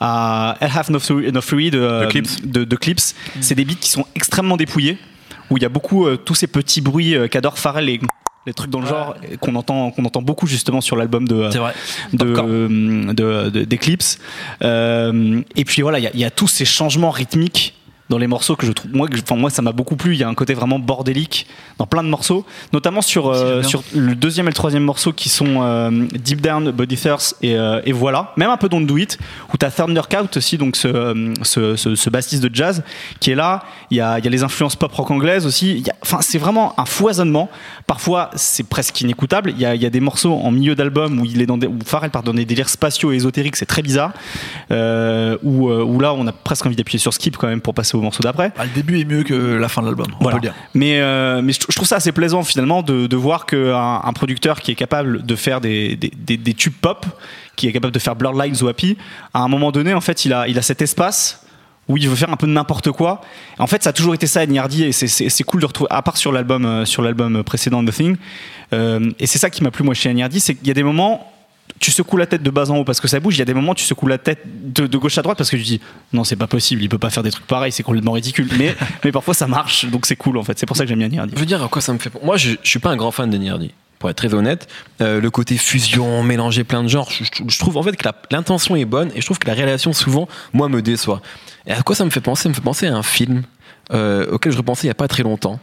[0.00, 2.46] à I Have No Theory de, Clips.
[2.50, 3.14] de, de Clips.
[3.40, 4.98] C'est des beats qui sont extrêmement dépouillés,
[5.50, 8.00] où il y a beaucoup euh, tous ces petits bruits euh, qu'adore Pharrell et
[8.48, 11.48] les trucs dans le genre qu'on entend qu'on entend beaucoup justement sur l'album de
[12.12, 13.12] de, Popcorn.
[13.14, 14.18] de, de- d'Eclipse.
[14.62, 17.74] Euh, et puis voilà, il y a- il y, a tous ces changements rythmiques
[18.08, 20.14] dans les morceaux que je trouve moi, enfin, ça m'a beaucoup plu.
[20.14, 21.46] Il y a un côté vraiment bordélique
[21.78, 25.28] dans plein de morceaux, notamment sur, euh, sur le deuxième et le troisième morceau qui
[25.28, 28.32] sont euh, Deep Down, Body Thirst et, euh, et voilà.
[28.36, 29.18] Même un peu Don't Do It,
[29.52, 32.82] où tu as Thundercat aussi, donc ce, ce, ce, ce bassiste de jazz
[33.20, 33.62] qui est là.
[33.90, 35.84] Il y a, il y a les influences pop rock anglaises aussi.
[36.02, 37.48] Enfin, c'est vraiment un foisonnement.
[37.86, 39.50] Parfois, c'est presque inécoutable.
[39.50, 41.58] Il y a, il y a des morceaux en milieu d'album où il est dans
[41.58, 44.12] des, où Pharrell part dans des délires spatiaux et ésotériques, c'est très bizarre.
[44.70, 47.74] Euh, où, euh, où là, on a presque envie d'appuyer sur skip quand même pour
[47.74, 48.52] passer au morceau d'après.
[48.56, 50.38] Bah, le début est mieux que la fin de l'album, on Voilà.
[50.38, 50.54] peut le dire.
[50.74, 54.60] Mais, euh, mais je, trouve ça assez plaisant finalement de, de voir qu'un un producteur
[54.60, 57.06] qui est capable de faire des, des, des- des tubes pop,
[57.56, 58.96] qui est capable de faire Blurred Lines ou Happy,
[59.34, 61.44] à un moment donné, en fait, il a, il a cet espace
[61.88, 63.22] où il veut faire un peu de n'importe quoi.
[63.58, 66.16] En fait, ça a toujours été ça, Niardi, et c'est- cool de retrouver, à part
[66.18, 68.16] sur l'album euh, sur l'album précédent The Thing.
[68.74, 70.82] Euh, et c'est ça qui m'a plu moi chez Niardi, c'est qu'il y a des
[70.82, 71.32] moments
[71.80, 73.36] tu secoues la tête de bas en haut parce que ça bouge.
[73.36, 75.38] Il y a des moments où tu secoues la tête de, de gauche à droite
[75.38, 75.80] parce que tu dis
[76.12, 78.48] non, c'est pas possible, il peut pas faire des trucs pareils, c'est complètement ridicule.
[78.58, 80.58] Mais, mais parfois ça marche, donc c'est cool en fait.
[80.58, 81.32] C'est pour ça que j'aime bien Niardi.
[81.34, 82.10] Je veux dire à quoi ça me fait.
[82.22, 83.70] Moi, je, je suis pas un grand fan de NERD.
[83.98, 84.68] Pour être très honnête,
[85.00, 88.84] Euh, le côté fusion, mélanger plein de genres, je, trouve en fait que l'intention est
[88.84, 91.20] bonne et je trouve que la réalisation souvent, moi, me déçoit.
[91.66, 92.44] Et à quoi ça me fait penser?
[92.44, 93.42] Ça me fait penser à un film
[93.92, 95.58] euh, auquel je repensais il y a pas très longtemps,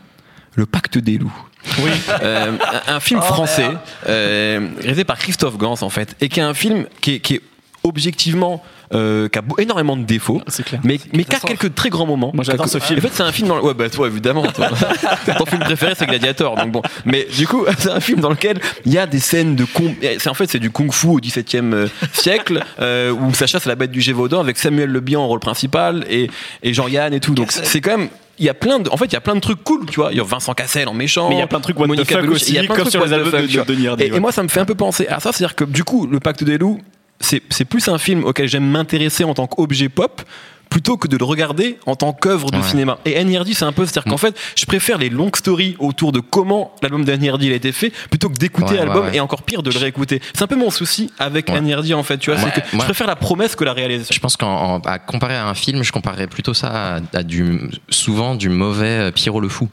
[0.55, 1.33] Le Pacte des loups.
[1.79, 1.91] Oui.
[2.21, 2.51] Euh,
[2.87, 3.69] un, un film Oh, français
[4.07, 7.35] euh, réalisé par Christophe Gans en fait et qui est un film qui est, qui
[7.35, 7.41] est
[7.83, 8.63] objectivement
[8.93, 10.79] euh, qui a énormément de défauts C'est clair.
[10.83, 12.99] mais, mais qui a quelques très grands moments Moi, j'adore ce film.
[12.99, 13.63] en fait c'est un film dans le...
[13.63, 14.69] ouais bah toi évidemment toi.
[15.37, 18.59] ton film préféré c'est Gladiator donc bon mais du coup c'est un film dans lequel
[18.85, 21.17] il y a des scènes de con c'est en fait c'est du kung fu au
[21.19, 25.27] XVIIe siècle euh, où Sacha c'est la bête du Gévaudan avec Samuel Le Bihan en
[25.27, 26.29] rôle principal et,
[26.61, 29.05] et Jean-Yann et tout donc c'est quand même il y a plein de en fait
[29.05, 30.09] il y a plein de trucs cool tu vois.
[30.11, 31.29] Il y a Vincent Cassel en méchant.
[31.29, 32.59] Mais il y a plein de trucs what the Monica fuck Bellucci, aussi, il y
[32.59, 34.31] a plein de trucs sur les the albums fuck, de- de Niardi, et, et moi
[34.31, 35.31] ça me fait un peu penser à ça.
[35.31, 36.79] C'est à dire que du coup le Pacte des loups
[37.19, 40.21] c'est plus un film auquel j'aime m'intéresser en tant qu'objet pop
[40.69, 42.63] plutôt que de le regarder en tant qu'œuvre de Ouais.
[42.63, 42.97] cinéma.
[43.05, 46.19] Et NERD, c'est un peu, c'est-à-dire qu'en fait, je préfère les longues stories autour de
[46.19, 49.15] comment l'album d'NERD il a été fait, plutôt que d'écouter Ouais, l'album ouais.
[49.17, 50.21] et encore pire de le réécouter.
[50.33, 51.49] C'est un peu mon souci avec.
[51.49, 54.13] NERD en fait, tu vois, c'est que je préfère la promesse que la réalisation.
[54.13, 58.35] Je pense qu'à comparer à un film, je comparerais plutôt ça à, à du, souvent
[58.35, 59.69] du mauvais euh, Pierrot le Fou.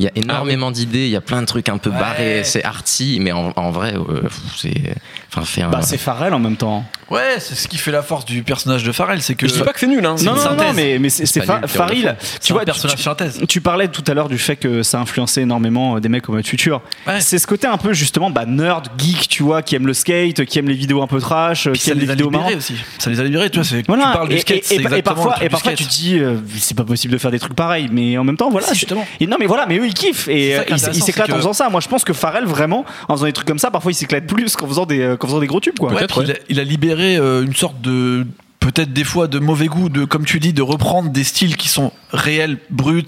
[0.00, 1.98] Il y a énormément d'idées, il y a plein de trucs un peu Ouais.
[1.98, 4.22] barrés, c'est arty, mais en, en vrai, euh,
[4.56, 4.72] c'est.
[5.28, 5.68] Enfin, fait un.
[5.68, 6.84] Bah, c'est Pharrell en même temps.
[7.10, 9.46] Ouais, c'est ce qui fait la force du personnage de Pharrell, c'est que.
[9.46, 10.14] Je dis pas que c'est nul, hein.
[10.16, 12.00] C'est Non, une non, non, mais, mais c'est c'est pas Fa- nul, Pharrell.
[12.02, 13.40] Théo C'est Tu vois, personnage tu- synthèse.
[13.46, 16.22] Tu parlais tout à l'heure du fait que ça a influencé énormément euh, des mecs
[16.22, 16.80] comme Hot Future.
[17.06, 17.20] Ouais.
[17.20, 20.44] C'est ce côté un peu justement bah, nerd, geek, tu vois, qui aime le skate,
[20.46, 22.54] qui aime les vidéos un peu trash, Puis qui aime les vidéos marrantes.
[22.56, 22.74] aussi.
[22.98, 23.64] Ça les a libérés, tu vois.
[23.68, 24.06] c'est- Voilà.
[24.06, 25.50] Tu parles et, du skate, et- c'est et- exactement et parfois, le truc et du
[25.50, 25.78] parfois skate.
[25.78, 28.36] tu te dis, euh, c'est pas possible de faire des trucs pareils, mais en même
[28.38, 28.72] temps, voilà.
[28.72, 29.04] Justement.
[29.20, 29.86] Et non, mais voilà, mais eux
[30.28, 31.68] et euh, qui est ils s- ils intéressant, s'éclatent c'est en faisant ça.
[31.68, 34.26] Moi, je pense que Pharrell vraiment, en faisant des trucs comme ça, parfois il s'éclate
[34.26, 35.90] plus qu'en faisant des, euh, qu'en faisant des gros tubes, quoi.
[35.90, 38.26] Ouais, Peut-être, puis il, a, il a libéré euh, une sorte de
[38.60, 41.68] peut-être des fois de mauvais goût de comme tu dis de reprendre des styles qui
[41.68, 43.04] sont réels bruts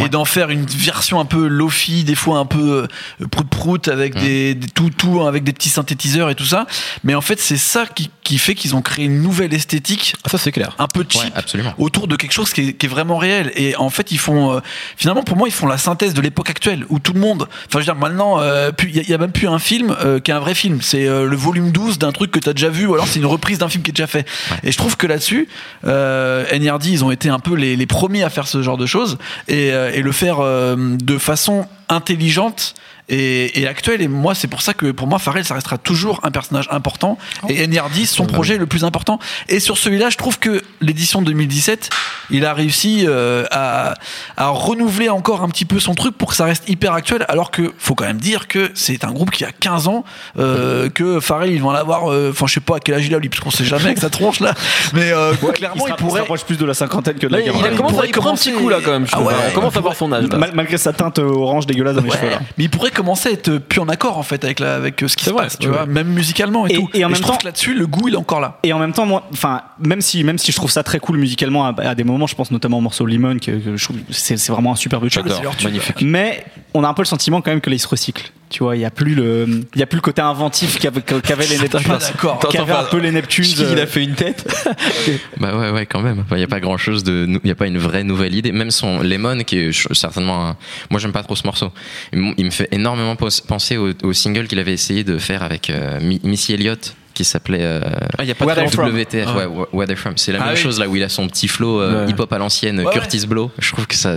[0.00, 2.86] et d'en faire une version un peu lofi des fois un peu
[3.20, 6.66] euh, prout prout avec des, des- tout tout avec des petits synthétiseurs et tout ça.
[7.02, 10.30] Mais en fait c'est ça qui, qui fait qu'ils ont créé une nouvelle esthétique Ah,
[10.30, 10.74] ça, c'est clair.
[10.78, 11.74] un peu Ouais, cheap absolument.
[11.78, 13.50] autour de quelque chose qui est, qui est vraiment réel.
[13.56, 14.60] Et en fait ils font euh,
[14.96, 17.74] finalement pour moi ils font la synthèse de l'époque actuelle où tout le monde enfin
[17.74, 20.20] je veux dire maintenant euh, il y, il y a même plus un film euh,
[20.20, 20.80] qui est un vrai film.
[20.80, 23.18] C'est euh, le volume 12 d'un truc que tu as déjà vu ou alors c'est
[23.18, 24.28] une reprise d'un film qui est déjà fait.
[24.62, 25.48] Et je trouve que là-dessus
[25.84, 29.18] euh, NRD ils ont été un peu les, premiers à faire ce genre de choses
[29.48, 32.74] et, euh, le faire euh, de façon intelligente
[33.12, 36.18] et, et actuelle et moi c'est pour ça que pour moi Pharrell ça restera toujours
[36.24, 40.38] un personnage important et NRD son projet le plus important et sur celui-là je trouve
[40.40, 41.90] que l'édition 2017
[42.30, 43.94] il a réussi euh, à,
[44.36, 47.50] à renouveler encore un petit peu son truc pour que ça reste hyper actuel alors
[47.50, 50.04] que faut quand même dire que c'est un groupe qui a 15 ans
[50.38, 53.06] euh, que Pharrell il va en avoir euh, enfin je sais pas à quel âge
[53.06, 54.54] il a lui parce qu'on sait jamais avec sa tronche là
[54.94, 57.44] mais euh, clairement il, il, pourrait s'approche plus de la cinquantaine que de Là, la
[57.44, 57.70] il, gamme.
[57.72, 59.06] il commence à y prendre un petit coup, là, quand même.
[59.06, 60.24] je Ah ouais, on commence il à voir son âge.
[60.28, 60.38] là.
[60.38, 62.40] Mal- malgré sa teinte orange dégueulasse dans les Ouais, cheveux là.
[62.58, 65.08] mais il pourrait commencer à être plus en accord en fait avec, la, avec euh,
[65.08, 66.88] ce qui se vrai, passe, tu vois, même musicalement et, Et- tout.
[66.94, 68.58] et en même je trouve temps- que là-dessus, le goût il est encore là.
[68.62, 71.16] Et en même temps, moi, enfin, même si, même si je trouve ça très cool
[71.18, 73.96] musicalement à, à des moments, je pense notamment au morceau Limon, que, que je trouve
[74.10, 75.26] c'est c'est vraiment un superbe tube.
[75.64, 76.02] Magnifique.
[76.02, 78.30] Mais on a un peu le sentiment quand même que là, ils se recyclent.
[78.52, 81.46] Tu vois, il y a plus le, il y a plus le côté inventif qu'avaient
[81.46, 81.80] les Neptunes.
[81.98, 82.38] d'accord.
[82.50, 83.46] Qu'avaient un peu les Neptunes.
[83.58, 84.46] Il euh, a fait une tête.
[85.40, 86.24] Bah ouais, ouais, quand même.
[86.32, 87.26] Il n'y a pas grand chose de.
[87.26, 88.52] Il n'y a pas une vraie nouvelle idée.
[88.52, 90.56] Même son Lemon, qui est certainement un.
[90.90, 91.72] Moi, j'aime pas trop ce morceau.
[92.12, 95.98] Il me fait énormément penser au, au single qu'il avait essayé de faire avec euh,
[96.00, 97.58] Mi- Missy Elliott, qui s'appelait.
[97.62, 97.80] euh,
[98.18, 98.90] Ah, il y a pas Where très They're longtemps.
[98.90, 99.00] From.
[99.00, 100.16] WTF, ouais, Wh- Where They're From.
[100.18, 100.60] C'est la Ah même oui.
[100.60, 102.10] chose là où il a son petit flow euh, Ouais.
[102.12, 103.50] hip-hop à l'ancienne, Ouais, Curtis Blow.
[103.58, 104.16] Je trouve que ça.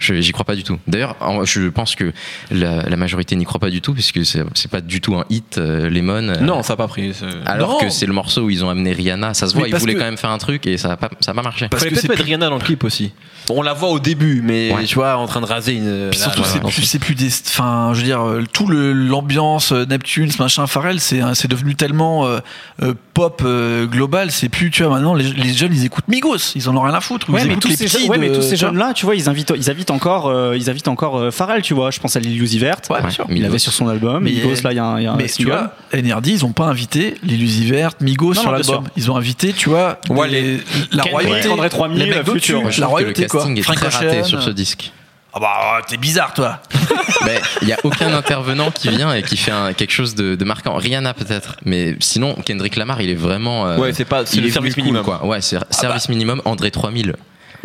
[0.00, 0.78] J'y crois pas du tout.
[0.86, 2.12] D'ailleurs, je pense que
[2.50, 5.24] la, la majorité n'y croit pas du tout, puisque c'est c'est pas du tout un
[5.30, 6.28] hit, euh, Lemon.
[6.28, 7.12] euh, Non, ça n'a pas pris.
[7.46, 7.78] Alors Non.
[7.78, 9.34] que c'est le morceau où ils ont amené Rihanna.
[9.34, 10.96] Ça se voit, Mais ils voulaient que- quand même faire un truc et ça a
[10.96, 11.68] pas, ça a pas marché.
[11.68, 13.12] Parce Fallait que peut-être c'est mettre plus- Rihanna dans le clip aussi.
[13.50, 14.84] On la voit au début, mais Ouais.
[14.84, 16.08] tu vois, en train de raser une.
[16.10, 17.28] Puis surtout, c'est plus, c'est plus des.
[17.48, 22.26] Enfin, je veux dire, euh, tout le- l'ambiance Neptune, ce machin, Pharrell, c'est devenu tellement
[22.26, 22.38] euh,
[22.82, 24.30] euh, pop euh, global.
[24.30, 26.36] C'est plus, tu vois, maintenant, les, les jeunes, ils écoutent Migos.
[26.54, 27.28] Ils en ont rien à foutre.
[27.28, 28.60] ou Ouais ils mais, tous les ces, petits jeunes- ouais, mais de- tous ces tu
[28.64, 28.68] vois.
[28.70, 31.74] jeunes-là, tu vois, ils invitent, ils invitent encore, euh, ils invitent encore euh, Pharrell, tu
[31.74, 31.90] vois.
[31.90, 32.76] Je pense à Lil Uzi Vert.
[32.88, 33.10] Ouais, bien Ouais.
[33.12, 33.26] sûr.
[33.28, 34.22] Il avait sur son album.
[34.24, 35.50] Mais- Migos, là, il y a un, il y a un Mais tu single.
[35.50, 38.84] vois, NRD, ils ont pas invité l'Illusie Verte, Migos Non, sur l'album.
[38.96, 40.60] Ils ont invité, tu vois, Ouais, les- les-
[40.92, 41.48] la royauté.
[41.48, 43.40] André 3000, les mecs Future, d'au-dessus, ouais, Je la royauté, quoi.
[43.62, 44.24] Frank raté Ocean.
[44.24, 44.92] sur ce disque.
[45.32, 46.60] Ah bah, t'es bizarre, toi.
[47.24, 50.34] Mais il y a aucun intervenant qui vient et qui fait un- quelque chose de,
[50.34, 50.74] de marquant.
[50.76, 53.66] Rihanna peut-être, mais sinon Kendrick Lamar, il est vraiment.
[53.66, 55.04] euh, Ouais, c'est pas- c'est il le est service cool, minimum.
[55.04, 55.24] quoi.
[55.24, 56.42] Ouais, c'est service minimum.
[56.44, 57.14] André 3000.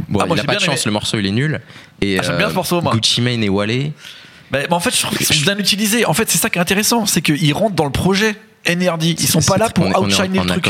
[0.10, 0.82] Bon, Ah, moi, il a j'ai pas de chance, aimé.
[0.88, 1.62] le morceau il est nul.
[2.02, 2.92] Et Ah, j'aime bien ce morceau, moi.
[2.94, 3.92] Gucci Mane et Wale.
[4.52, 6.06] Bah, bah, en fait, je trouve qu'ils sont bien utilisés.
[6.06, 8.36] En fait, c'est ça qui est intéressant, c'est qu'ils rentrent dans le projet
[8.68, 9.04] NRD.
[9.20, 10.70] Ils sont pas là pour outshiner le truc.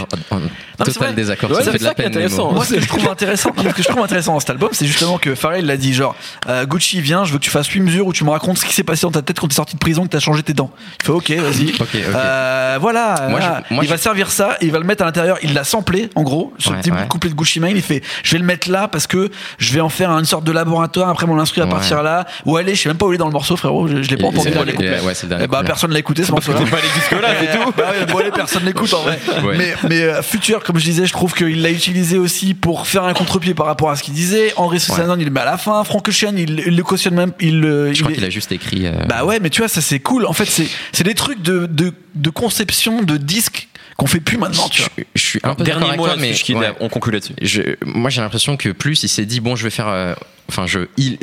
[0.77, 1.51] total désaccord.
[1.51, 2.51] Ouais, ça c'est ça qui est intéressant.
[2.51, 4.85] Moi, ce que je trouve intéressant, ce que je trouve intéressant dans cet album, c'est
[4.85, 6.15] justement que Pharrell l'a dit genre
[6.47, 8.65] euh, Gucci viens, je veux que tu fasses 8 mesures où tu me racontes ce
[8.65, 10.53] qui s'est passé dans ta tête quand t'es sorti de prison, que t'as changé tes
[10.53, 10.71] dents.
[11.01, 11.73] Il fait OK, vas-y.
[11.95, 13.63] Euh, voilà.
[13.81, 15.37] Il va servir ça, il va le mettre à l'intérieur.
[15.43, 17.75] Il l'a samplé, en gros, Ouais, petit couplet de Gucci Mane.
[17.75, 20.43] Il fait, je vais le mettre là parce que je vais en faire une sorte
[20.43, 21.09] de laboratoire.
[21.09, 22.25] Après, mon instru à partir là.
[22.45, 23.87] Ou allez, je sais même pas où il est dans le morceau, frérot.
[23.87, 24.99] Je, l'ai pas entendu dans les couplets.
[24.99, 25.63] Eh bah, couplet.
[25.63, 26.59] personne l'a écouté ce morceau-là.
[26.59, 27.71] T'es pas allé jusque-là, c'est tout.
[28.07, 29.19] Bah ouais, personne l'écoute en vrai.
[29.43, 29.57] Ouais.
[29.57, 33.03] Mais, mais euh, Future, comme je disais, je trouve qu'il l'a utilisé aussi pour faire
[33.03, 34.53] un contre-pied par rapport à ce qu'il disait.
[34.57, 35.83] André Soussanan, il le met à la fin.
[35.83, 37.31] Frank Ocean, il, il le cautionne même.
[37.39, 38.87] Il, le- Je crois est- qu'il a juste écrit.
[38.87, 40.25] euh, Bah ouais, mais tu vois, ça c'est cool.
[40.25, 43.67] En fait, c'est c'est des trucs de, de, de conception de disques
[43.97, 45.03] qu'on fait plus maintenant, tu je, vois.
[45.15, 46.73] je suis un peu d'accord Dernier mot toi, mais je quitte, ouais.
[46.79, 47.77] on conclut là-dessus.
[47.85, 50.13] Moi j'ai l'impression que plus il s'est dit bon je vais faire euh,
[50.49, 51.17] enfin je il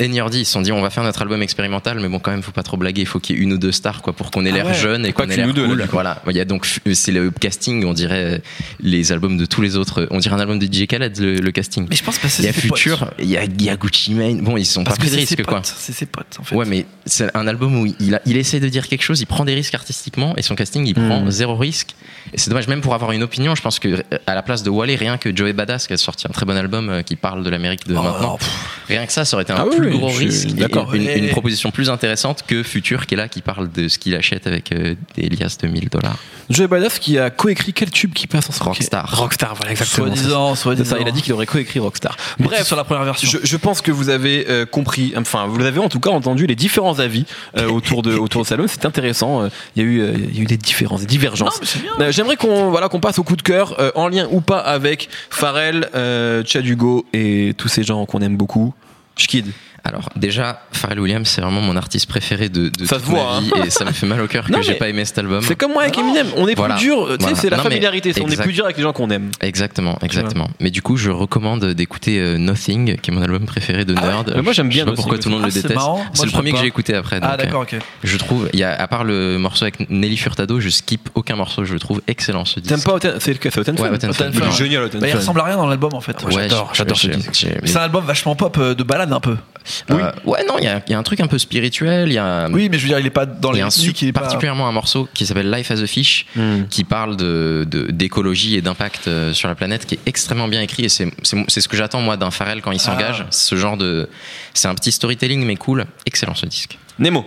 [0.00, 2.42] NRD ils se sont dit on va faire notre album expérimental mais bon quand même
[2.42, 4.30] faut pas trop blaguer il faut qu'il y ait une ou deux stars quoi pour
[4.30, 4.74] qu'on ait Ah l'air ouais.
[4.74, 6.66] jeune et Pas qu'on ait l'air ou deux, là, cool voilà il y a donc
[6.92, 8.38] c'est le casting on dirait euh,
[8.80, 11.50] les albums de tous les autres on dirait un album de DJ Khaled le, le
[11.52, 12.52] casting Mais je pense parce que il y a.
[12.52, 15.08] Future il y a, il y a Gucci Mane bon ils sont Parce pas que
[15.08, 15.74] pris de c'est ses risques quoi potes.
[15.76, 16.56] C'est ses potes, en fait.
[16.56, 19.26] Ouais, mais c'est un album où il, a- il essaie de dire quelque chose, il
[19.26, 21.30] prend des risques artistiquement et son casting il prend Mm.
[21.30, 21.94] zéro risque.
[22.32, 24.62] Et c'est dommage, même pour avoir une opinion, je pense que euh, à la place
[24.62, 27.16] de Wally, rien que Joey Badass qui a sorti un très bon album euh, qui
[27.16, 28.48] parle de l'Amérique de Oh, maintenant, pff,
[28.88, 30.48] rien que ça, ça aurait été un Ah plus oui, gros risque.
[30.54, 30.92] d'accord.
[30.94, 34.46] Une, proposition plus intéressante que Future qui est là, qui parle de ce qu'il achète
[34.46, 36.16] avec euh, des liasses de 1000 dollars.
[36.50, 39.16] Joey Badass qui a coécrit quel tube qui passe en ce moment Rockstar.
[39.16, 40.06] Rockstar, voilà exactement.
[40.54, 40.54] Soi-disant.
[40.84, 42.16] ça, il a dit qu'il aurait coécrit Rockstar.
[42.38, 43.28] Bref, sur la première version.
[43.30, 46.46] Je, je pense que vous avez euh, compris, enfin vous avez en tout cas entendu
[46.46, 47.24] les différents avis
[47.56, 48.66] euh, autour de autour de Salon.
[48.68, 49.42] C'est intéressant.
[49.44, 51.58] euh, Il y a eu euh, il y a eu des différences, des Non, divergences.
[51.60, 51.92] mais c'est bien.
[52.04, 54.58] Euh, J'aimerais qu'on voilà qu'on passe au coup de cœur euh, en lien ou pas
[54.58, 58.74] avec Pharrell, euh, Chad Hugo et tous ces gens qu'on aime beaucoup.
[59.16, 59.46] Schkid.
[59.86, 63.40] Alors déjà, Pharrell Williams, c'est vraiment mon artiste préféré de, de Ça toute se voit,
[63.42, 65.18] ma vie et ça me fait mal au cœur Non, que j'ai pas aimé cet
[65.18, 65.42] album.
[65.46, 66.26] C'est comme moi avec Eminem.
[66.36, 66.76] On est Voilà.
[66.76, 67.04] plus dur.
[67.06, 67.36] Tu sais, Voilà.
[67.36, 68.12] c'est la Non, familiarité.
[68.14, 69.30] c'est- On est plus dur avec les gens qu'on aime.
[69.42, 70.48] Exactement, exactement.
[70.60, 74.00] Mais du coup, je recommande d'écouter euh, Nothing, qui est mon album préféré de Ah
[74.02, 74.32] ouais Nerd.
[74.36, 75.62] Mais moi, j'aime bien Je sais pas Nothing pourquoi tout le monde Ah, le c'est
[75.62, 75.80] déteste.
[76.14, 77.16] C'est le premier que j'ai écouté après.
[77.20, 77.76] Ah, donc, euh, d'accord, ok.
[78.02, 81.36] Je trouve, il y a, à part le morceau avec Nelly Furtado, je skip aucun
[81.36, 81.64] morceau.
[81.66, 82.74] Je le trouve excellent ce disque.
[82.74, 86.22] T'aimes pas C'est le génial Bah, il ressemble à rien dans l'album en fait.
[86.24, 87.46] Ouais, j'adore, j'adore ce disque.
[87.64, 89.36] C'est un album vachement pop euh, de balade un peu.
[89.90, 92.08] Euh, ouais, non, il y a, il y a un truc un peu spirituel.
[92.08, 93.62] Il y a, Oui, mais je veux dire, il est pas dans il y les
[93.62, 94.20] a un pas.
[94.20, 96.64] particulièrement un morceau qui s'appelle Life as a Fish, Hmm.
[96.70, 100.84] qui parle de d'écologie et d'impact euh, sur la planète, qui est extrêmement bien écrit.
[100.84, 103.22] Et c'est ce que j'attends moi d'un Pharrell quand il s'engage.
[103.22, 103.30] Ah.
[103.30, 104.08] Ce genre de,
[104.52, 105.84] c'est un petit storytelling mais cool.
[106.06, 106.78] Excellent ce disque.
[106.98, 107.24] Nemo.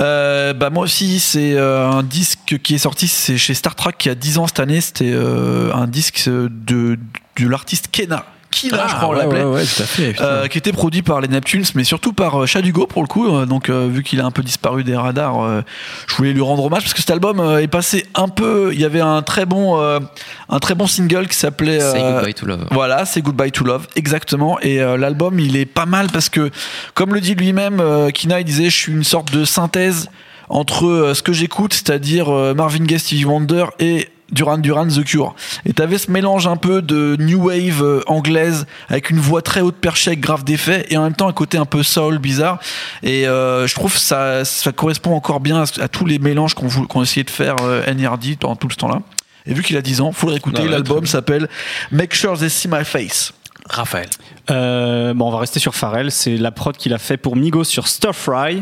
[0.00, 3.92] Euh, bah moi aussi, c'est euh, un disque qui est sorti, c'est chez Star Trek
[3.98, 4.80] qui a 10 ans cette année.
[4.80, 6.98] C'était euh, un disque de
[7.38, 8.24] de l'artiste Kena.
[8.60, 9.44] Kina, je crois, on ouais, l'appelait.
[9.44, 10.12] ouais, ouais, tout à fait.
[10.12, 10.24] putain.
[10.24, 13.08] Euh, qui était produit par les Neptunes, mais surtout par euh, Chad Hugo pour le
[13.08, 13.28] coup.
[13.34, 15.62] Euh, donc, euh, vu qu'il a un peu disparu des radars, euh,
[16.06, 18.70] je voulais lui rendre hommage parce que cet album euh, est passé un peu.
[18.72, 19.98] Il y avait un très bon, euh,
[20.48, 21.80] un très bon single qui s'appelait.
[21.80, 22.66] Say Goodbye to Love.
[22.70, 24.58] voilà, c'est Goodbye to Love, exactement.
[24.60, 26.50] Et euh, l'album, il est pas mal parce que,
[26.94, 30.08] comme le dit lui-même, euh, Kina, il disait, je suis une sorte de synthèse
[30.48, 35.04] entre euh, ce que j'écoute, c'est-à-dire euh, Marvin Gaye, Stevie Wonder et Duran Duran, The
[35.04, 35.34] Cure.
[35.64, 39.60] Et t'avais ce mélange un peu de new wave euh, anglaise avec une voix très
[39.60, 42.58] haute perchée avec grave d'effets et en même temps un côté un peu soul bizarre.
[43.02, 46.68] Et euh, je trouve ça ça correspond encore bien à, à tous les mélanges qu'on
[46.68, 49.00] qu'on essayait de faire euh, NRD pendant tout ce temps-là.
[49.46, 50.62] Et vu qu'il a 10 ans, faut le réécouter.
[50.66, 51.48] Ah L'album s'appelle
[51.90, 53.32] Make Sure They See My Face.
[53.68, 54.08] Raphaël.
[54.50, 56.10] Euh, bon, on va rester sur Pharrell.
[56.10, 58.56] C'est la prod qu'il a fait pour Migos sur Stir Fry.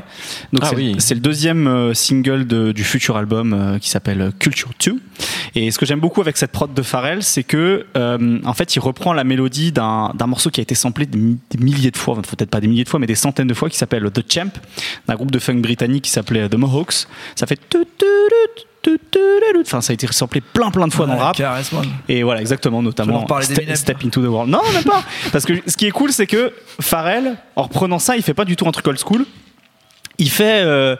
[0.52, 0.96] Donc Ah c'est, oui.
[1.10, 5.00] le deuxième euh, single de- du futur album euh, qui s'appelle euh, Culture 2.
[5.54, 8.74] Et ce que j'aime beaucoup avec cette prod de Pharrell, c'est que euh, en fait,
[8.76, 11.96] il reprend la mélodie d'un, morceau qui a été samplé des, mi- des milliers de
[11.96, 14.10] fois, enfin, peut-être pas des milliers de fois, mais des centaines de fois, qui s'appelle
[14.10, 14.50] The Champ,
[15.06, 17.06] d'un groupe de funk britannique qui s'appelait The Mohawks.
[17.36, 17.84] Ça fait tout.
[19.62, 21.36] Enfin, ça a été samplé plein plein de fois dans le rap.
[22.08, 23.20] Et voilà, exactement, notamment
[23.54, 24.50] Ste- Step into the World.
[24.50, 25.02] Non, même pas.
[25.32, 28.44] Parce que ce qui est cool, c'est que Pharrell, en reprenant ça, il fait pas
[28.44, 29.24] du tout un truc old school.
[30.18, 30.62] Il fait.
[30.64, 30.96] euh,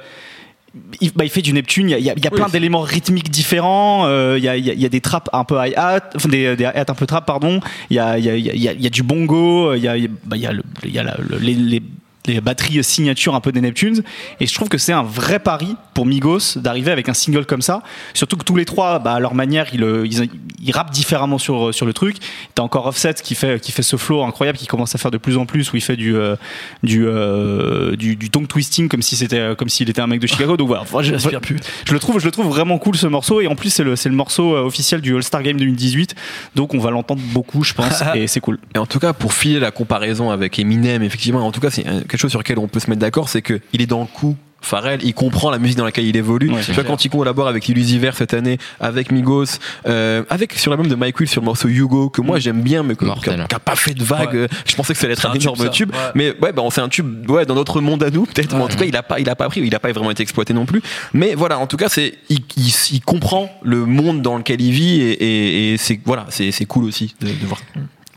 [1.00, 4.04] il, bah, il fait du Neptune, il y a, il y plein d'éléments rythmiques différents,
[4.06, 6.84] euh, il, y a, il y des traps un peu hi-hat, enfin des, des hi-hats
[6.88, 9.94] un peu trap, pardon, il y a, il y, du bongo, il y a,
[10.24, 10.62] bah, le-
[11.02, 11.82] la- le- les-
[12.26, 14.02] les batteries signature un peu des Neptunes,
[14.40, 17.62] et je trouve que c'est un vrai pari pour Migos d'arriver avec un single comme
[17.62, 17.82] ça,
[18.14, 20.28] surtout que tous les trois, bah, à leur manière, ils, euh, ils,
[20.62, 22.16] ils rappent différemment sur, sur le truc.
[22.54, 25.18] T'as encore Offset qui fait, qui fait ce flow incroyable, qui commence à faire de
[25.18, 26.36] plus en plus, où il fait du, euh,
[26.82, 30.26] du, euh, du, du tongue twisting comme si c'était, comme s'il était un mec de
[30.26, 30.56] Chicago.
[30.56, 33.40] Donc voilà, je, je le trouve, je le trouve vraiment cool ce morceau.
[33.40, 36.14] Et en plus c'est le, le morceau euh, officiel du All Star Game 2018,
[36.54, 38.58] donc on va l'entendre beaucoup, je pense, et c'est cool.
[38.74, 41.86] Et en tout cas, pour filer la comparaison avec Eminem, effectivement, en tout cas, c'est
[41.86, 44.00] euh, quelque chose sur lequel on peut se mettre d'accord, c'est que il est dans
[44.00, 44.36] le coup.
[44.62, 46.50] Pharrell, il comprend la musique dans laquelle il évolue.
[46.50, 46.86] Ouais, tu vois, clair.
[46.86, 49.44] quand il collabore avec Illusiver cette année, avec Migos,
[49.86, 52.82] euh, avec sur l'album de Mike Will sur le morceau Hugo, que moi j'aime bien,
[52.82, 53.42] mais qui Mortel.
[53.42, 54.30] a, qui a pas fait de vague.
[54.32, 54.38] Ouais.
[54.40, 55.68] Euh, Je pensais que ça allait être un, un tube, énorme ça.
[55.68, 55.98] tube, Ouais.
[56.16, 58.56] mais ouais, bah, c'est un tube, ouais, dans notre monde à nous, peut-être.
[58.56, 60.10] mais en tout cas, il a pas, il a pas pris, il a pas vraiment
[60.10, 60.80] été exploité non plus.
[61.12, 64.72] Mais voilà, en tout cas, c'est, il, il, il comprend le monde dans lequel il
[64.72, 67.60] vit et, et, et c'est, voilà, c'est, c'est cool aussi de, de voir.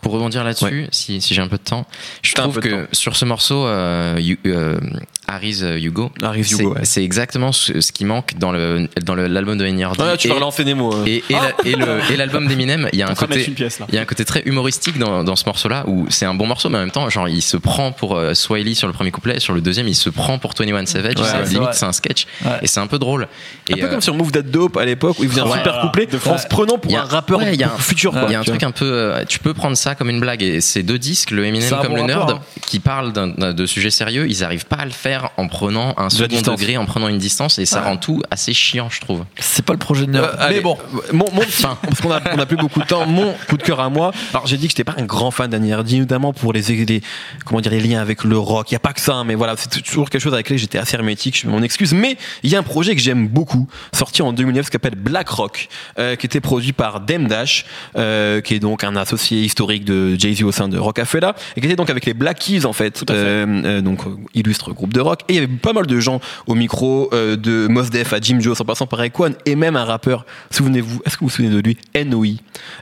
[0.02, 1.86] Pour rebondir là-dessus, si, si j'ai un peu de temps,
[2.22, 4.80] je T'as trouve que sur ce morceau, euh, You- euh,
[5.28, 6.80] Harry's euh, Hugo, Harry's c'est Hugo, ouais.
[6.84, 10.00] c'est exactement ce, ce qui manque dans le dans le- l'album de NRD.
[10.02, 10.94] Ouais, tu vas relancer des mots.
[10.94, 11.04] hein.
[11.06, 13.54] et, et la- et le- et l'album d'Eminem, il y a un en côté une
[13.54, 13.86] pièce là.
[13.90, 16.48] il y a un côté très humoristique dans, dans ce morceau-là où c'est un bon
[16.48, 19.12] morceau, mais en même temps, genre, il se prend pour euh, Swiley sur le premier
[19.12, 21.16] couplet, sur le deuxième, il se prend pour 21 Savage.
[21.18, 22.26] Ouais, c'est- limite, c'est un sketch.
[22.46, 22.52] Ouais.
[22.64, 23.28] Et c'est un peu drôle.
[23.70, 25.82] Un peu euh, comme sur Move That Dope à l'époque où il faisait un super
[25.82, 28.14] couplet De en se prenant pour un rappeur ouais, il y a un- futur.
[28.28, 28.86] il y a un truc un peu.
[28.92, 30.42] euh, tu peux prendre ça ça comme une blague.
[30.44, 32.62] Et ces deux disques, le Eminem comme bon le rapport, Nerd, hein.
[32.66, 35.94] qui parlent d'un- d'un- de sujets sérieux, ils arrivent pas à le faire en prenant
[35.98, 39.02] un la second degré, en prenant une distance, et ça rend tout assez chiant, je
[39.02, 39.26] trouve.
[39.38, 40.36] C'est pas le projet de Nerd.
[40.40, 40.78] Euh, mais bon.
[41.12, 43.06] mon, mon petit- parce qu'on a, on a plus beaucoup de temps.
[43.06, 44.12] Mon coup de cœur à moi.
[44.34, 47.02] Alors j'ai dit que j'étais pas un grand fan d'Annie Hardy, notamment pour les, les
[47.46, 48.72] comment dire les liens avec le rock.
[48.72, 50.58] Il y a pas que ça, hein, mais voilà, c'est toujours quelque chose avec lequel
[50.60, 51.40] j'étais assez hermétique.
[51.42, 54.68] Je m'en excuse, mais il y a un projet que j'aime beaucoup, sorti en 2009,
[54.68, 57.66] qui s'appelle Black Rock, euh, qui était produit par Dem Dash,
[57.98, 61.62] euh, qui est donc un associé historique de Jay Z au sein de Rockefeller, et
[61.62, 64.94] qui était donc avec les Black Keys en fait, Euh, euh, donc euh, illustre groupe
[64.94, 65.22] de rock.
[65.28, 68.20] Et il y avait pas mal de gens au micro, euh, de Mos Def à
[68.20, 70.26] Jim Jones, en passant par Raekwon, et même un rappeur.
[70.52, 72.28] Souvenez-vous, est-ce que vous vous souvenez de lui, NOI,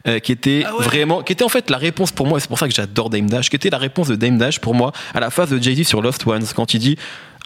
[0.08, 0.84] euh, qui était Ah ouais.
[0.84, 3.10] vraiment, qui était en fait la réponse pour moi, et c'est pour ça que j'adore
[3.10, 5.58] Dame Dash, qui était la réponse de Dame Dash pour moi à la phase de
[5.62, 6.98] Jay Z sur Lost Ones quand il dit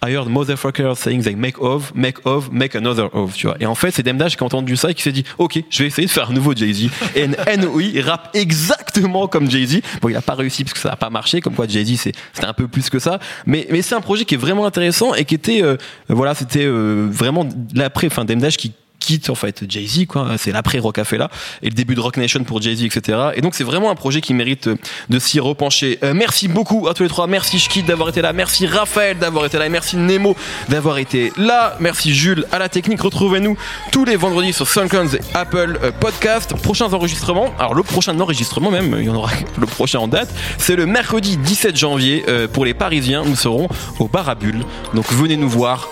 [0.04, 3.56] I heard motherfuckers saying they make of, make of, make another of, tu vois.
[3.60, 5.62] Et en fait, c'est Dame Dash qui a entendu ça et qui s'est dit, ok,
[5.70, 6.90] je vais essayer de faire un nouveau Jay-Z.
[7.16, 9.82] Et NOI rappe exactement comme Jay-Z.
[10.02, 12.14] Bon, il a pas réussi parce que ça n'a pas marché, comme quoi Jay-Z c'est-
[12.34, 13.20] c'était un peu plus que ça.
[13.46, 15.78] Mais, mais c'est un projet qui est vraiment intéressant et qui était, euh,
[16.10, 20.38] voilà, c'était euh, vraiment l'après, enfin, Dame Dash qui quitte en fait Jay-Z quoi.
[20.38, 21.28] C'est l'après Rockefeller
[21.62, 24.22] et le début de Rock Nation pour Jay-Z etc et donc c'est vraiment un projet
[24.22, 24.78] qui mérite euh,
[25.10, 26.00] de s'y repencher.
[26.04, 27.28] Euh, merci beaucoup à tous les trois.
[27.28, 28.34] Merci Shkid d'avoir été là.
[28.34, 29.68] Merci Raphaël d'avoir été là.
[29.70, 30.36] Merci Nemo
[30.70, 31.76] d'avoir été là.
[31.80, 33.02] Merci Jules à la technique.
[33.02, 33.58] Retrouvez-nous
[33.92, 36.54] tous les vendredis sur SoundCloud et Apple euh, Podcast.
[36.62, 37.54] Prochains enregistrements.
[37.60, 40.30] Alors le prochain enregistrement même il y en aura le prochain en date.
[40.58, 43.24] C'est le mercredi 17 janvier pour les Parisiens.
[43.26, 43.68] Nous serons
[44.00, 45.90] au bar à Bulle donc venez nous voir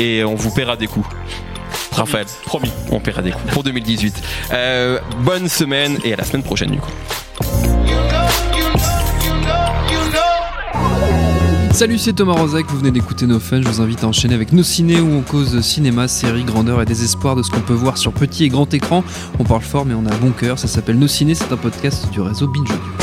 [0.00, 1.06] et on vous paiera des coups
[1.92, 4.22] Raphaël, promis, on paiera des coups pour 2018.
[4.52, 6.90] Euh, bonne semaine et à la semaine prochaine du coup.
[11.72, 14.52] Salut, c'est Thomas Rozek, vous venez d'écouter No Fun, je vous invite à enchaîner avec
[14.52, 17.96] nos ciné où on cause cinéma, série, grandeur et désespoir de ce qu'on peut voir
[17.96, 19.02] sur petit et grand écran.
[19.38, 21.56] On parle fort mais on a un bon cœur, ça s'appelle Nos Ciné, c'est un
[21.56, 23.01] podcast du réseau Binge Audio.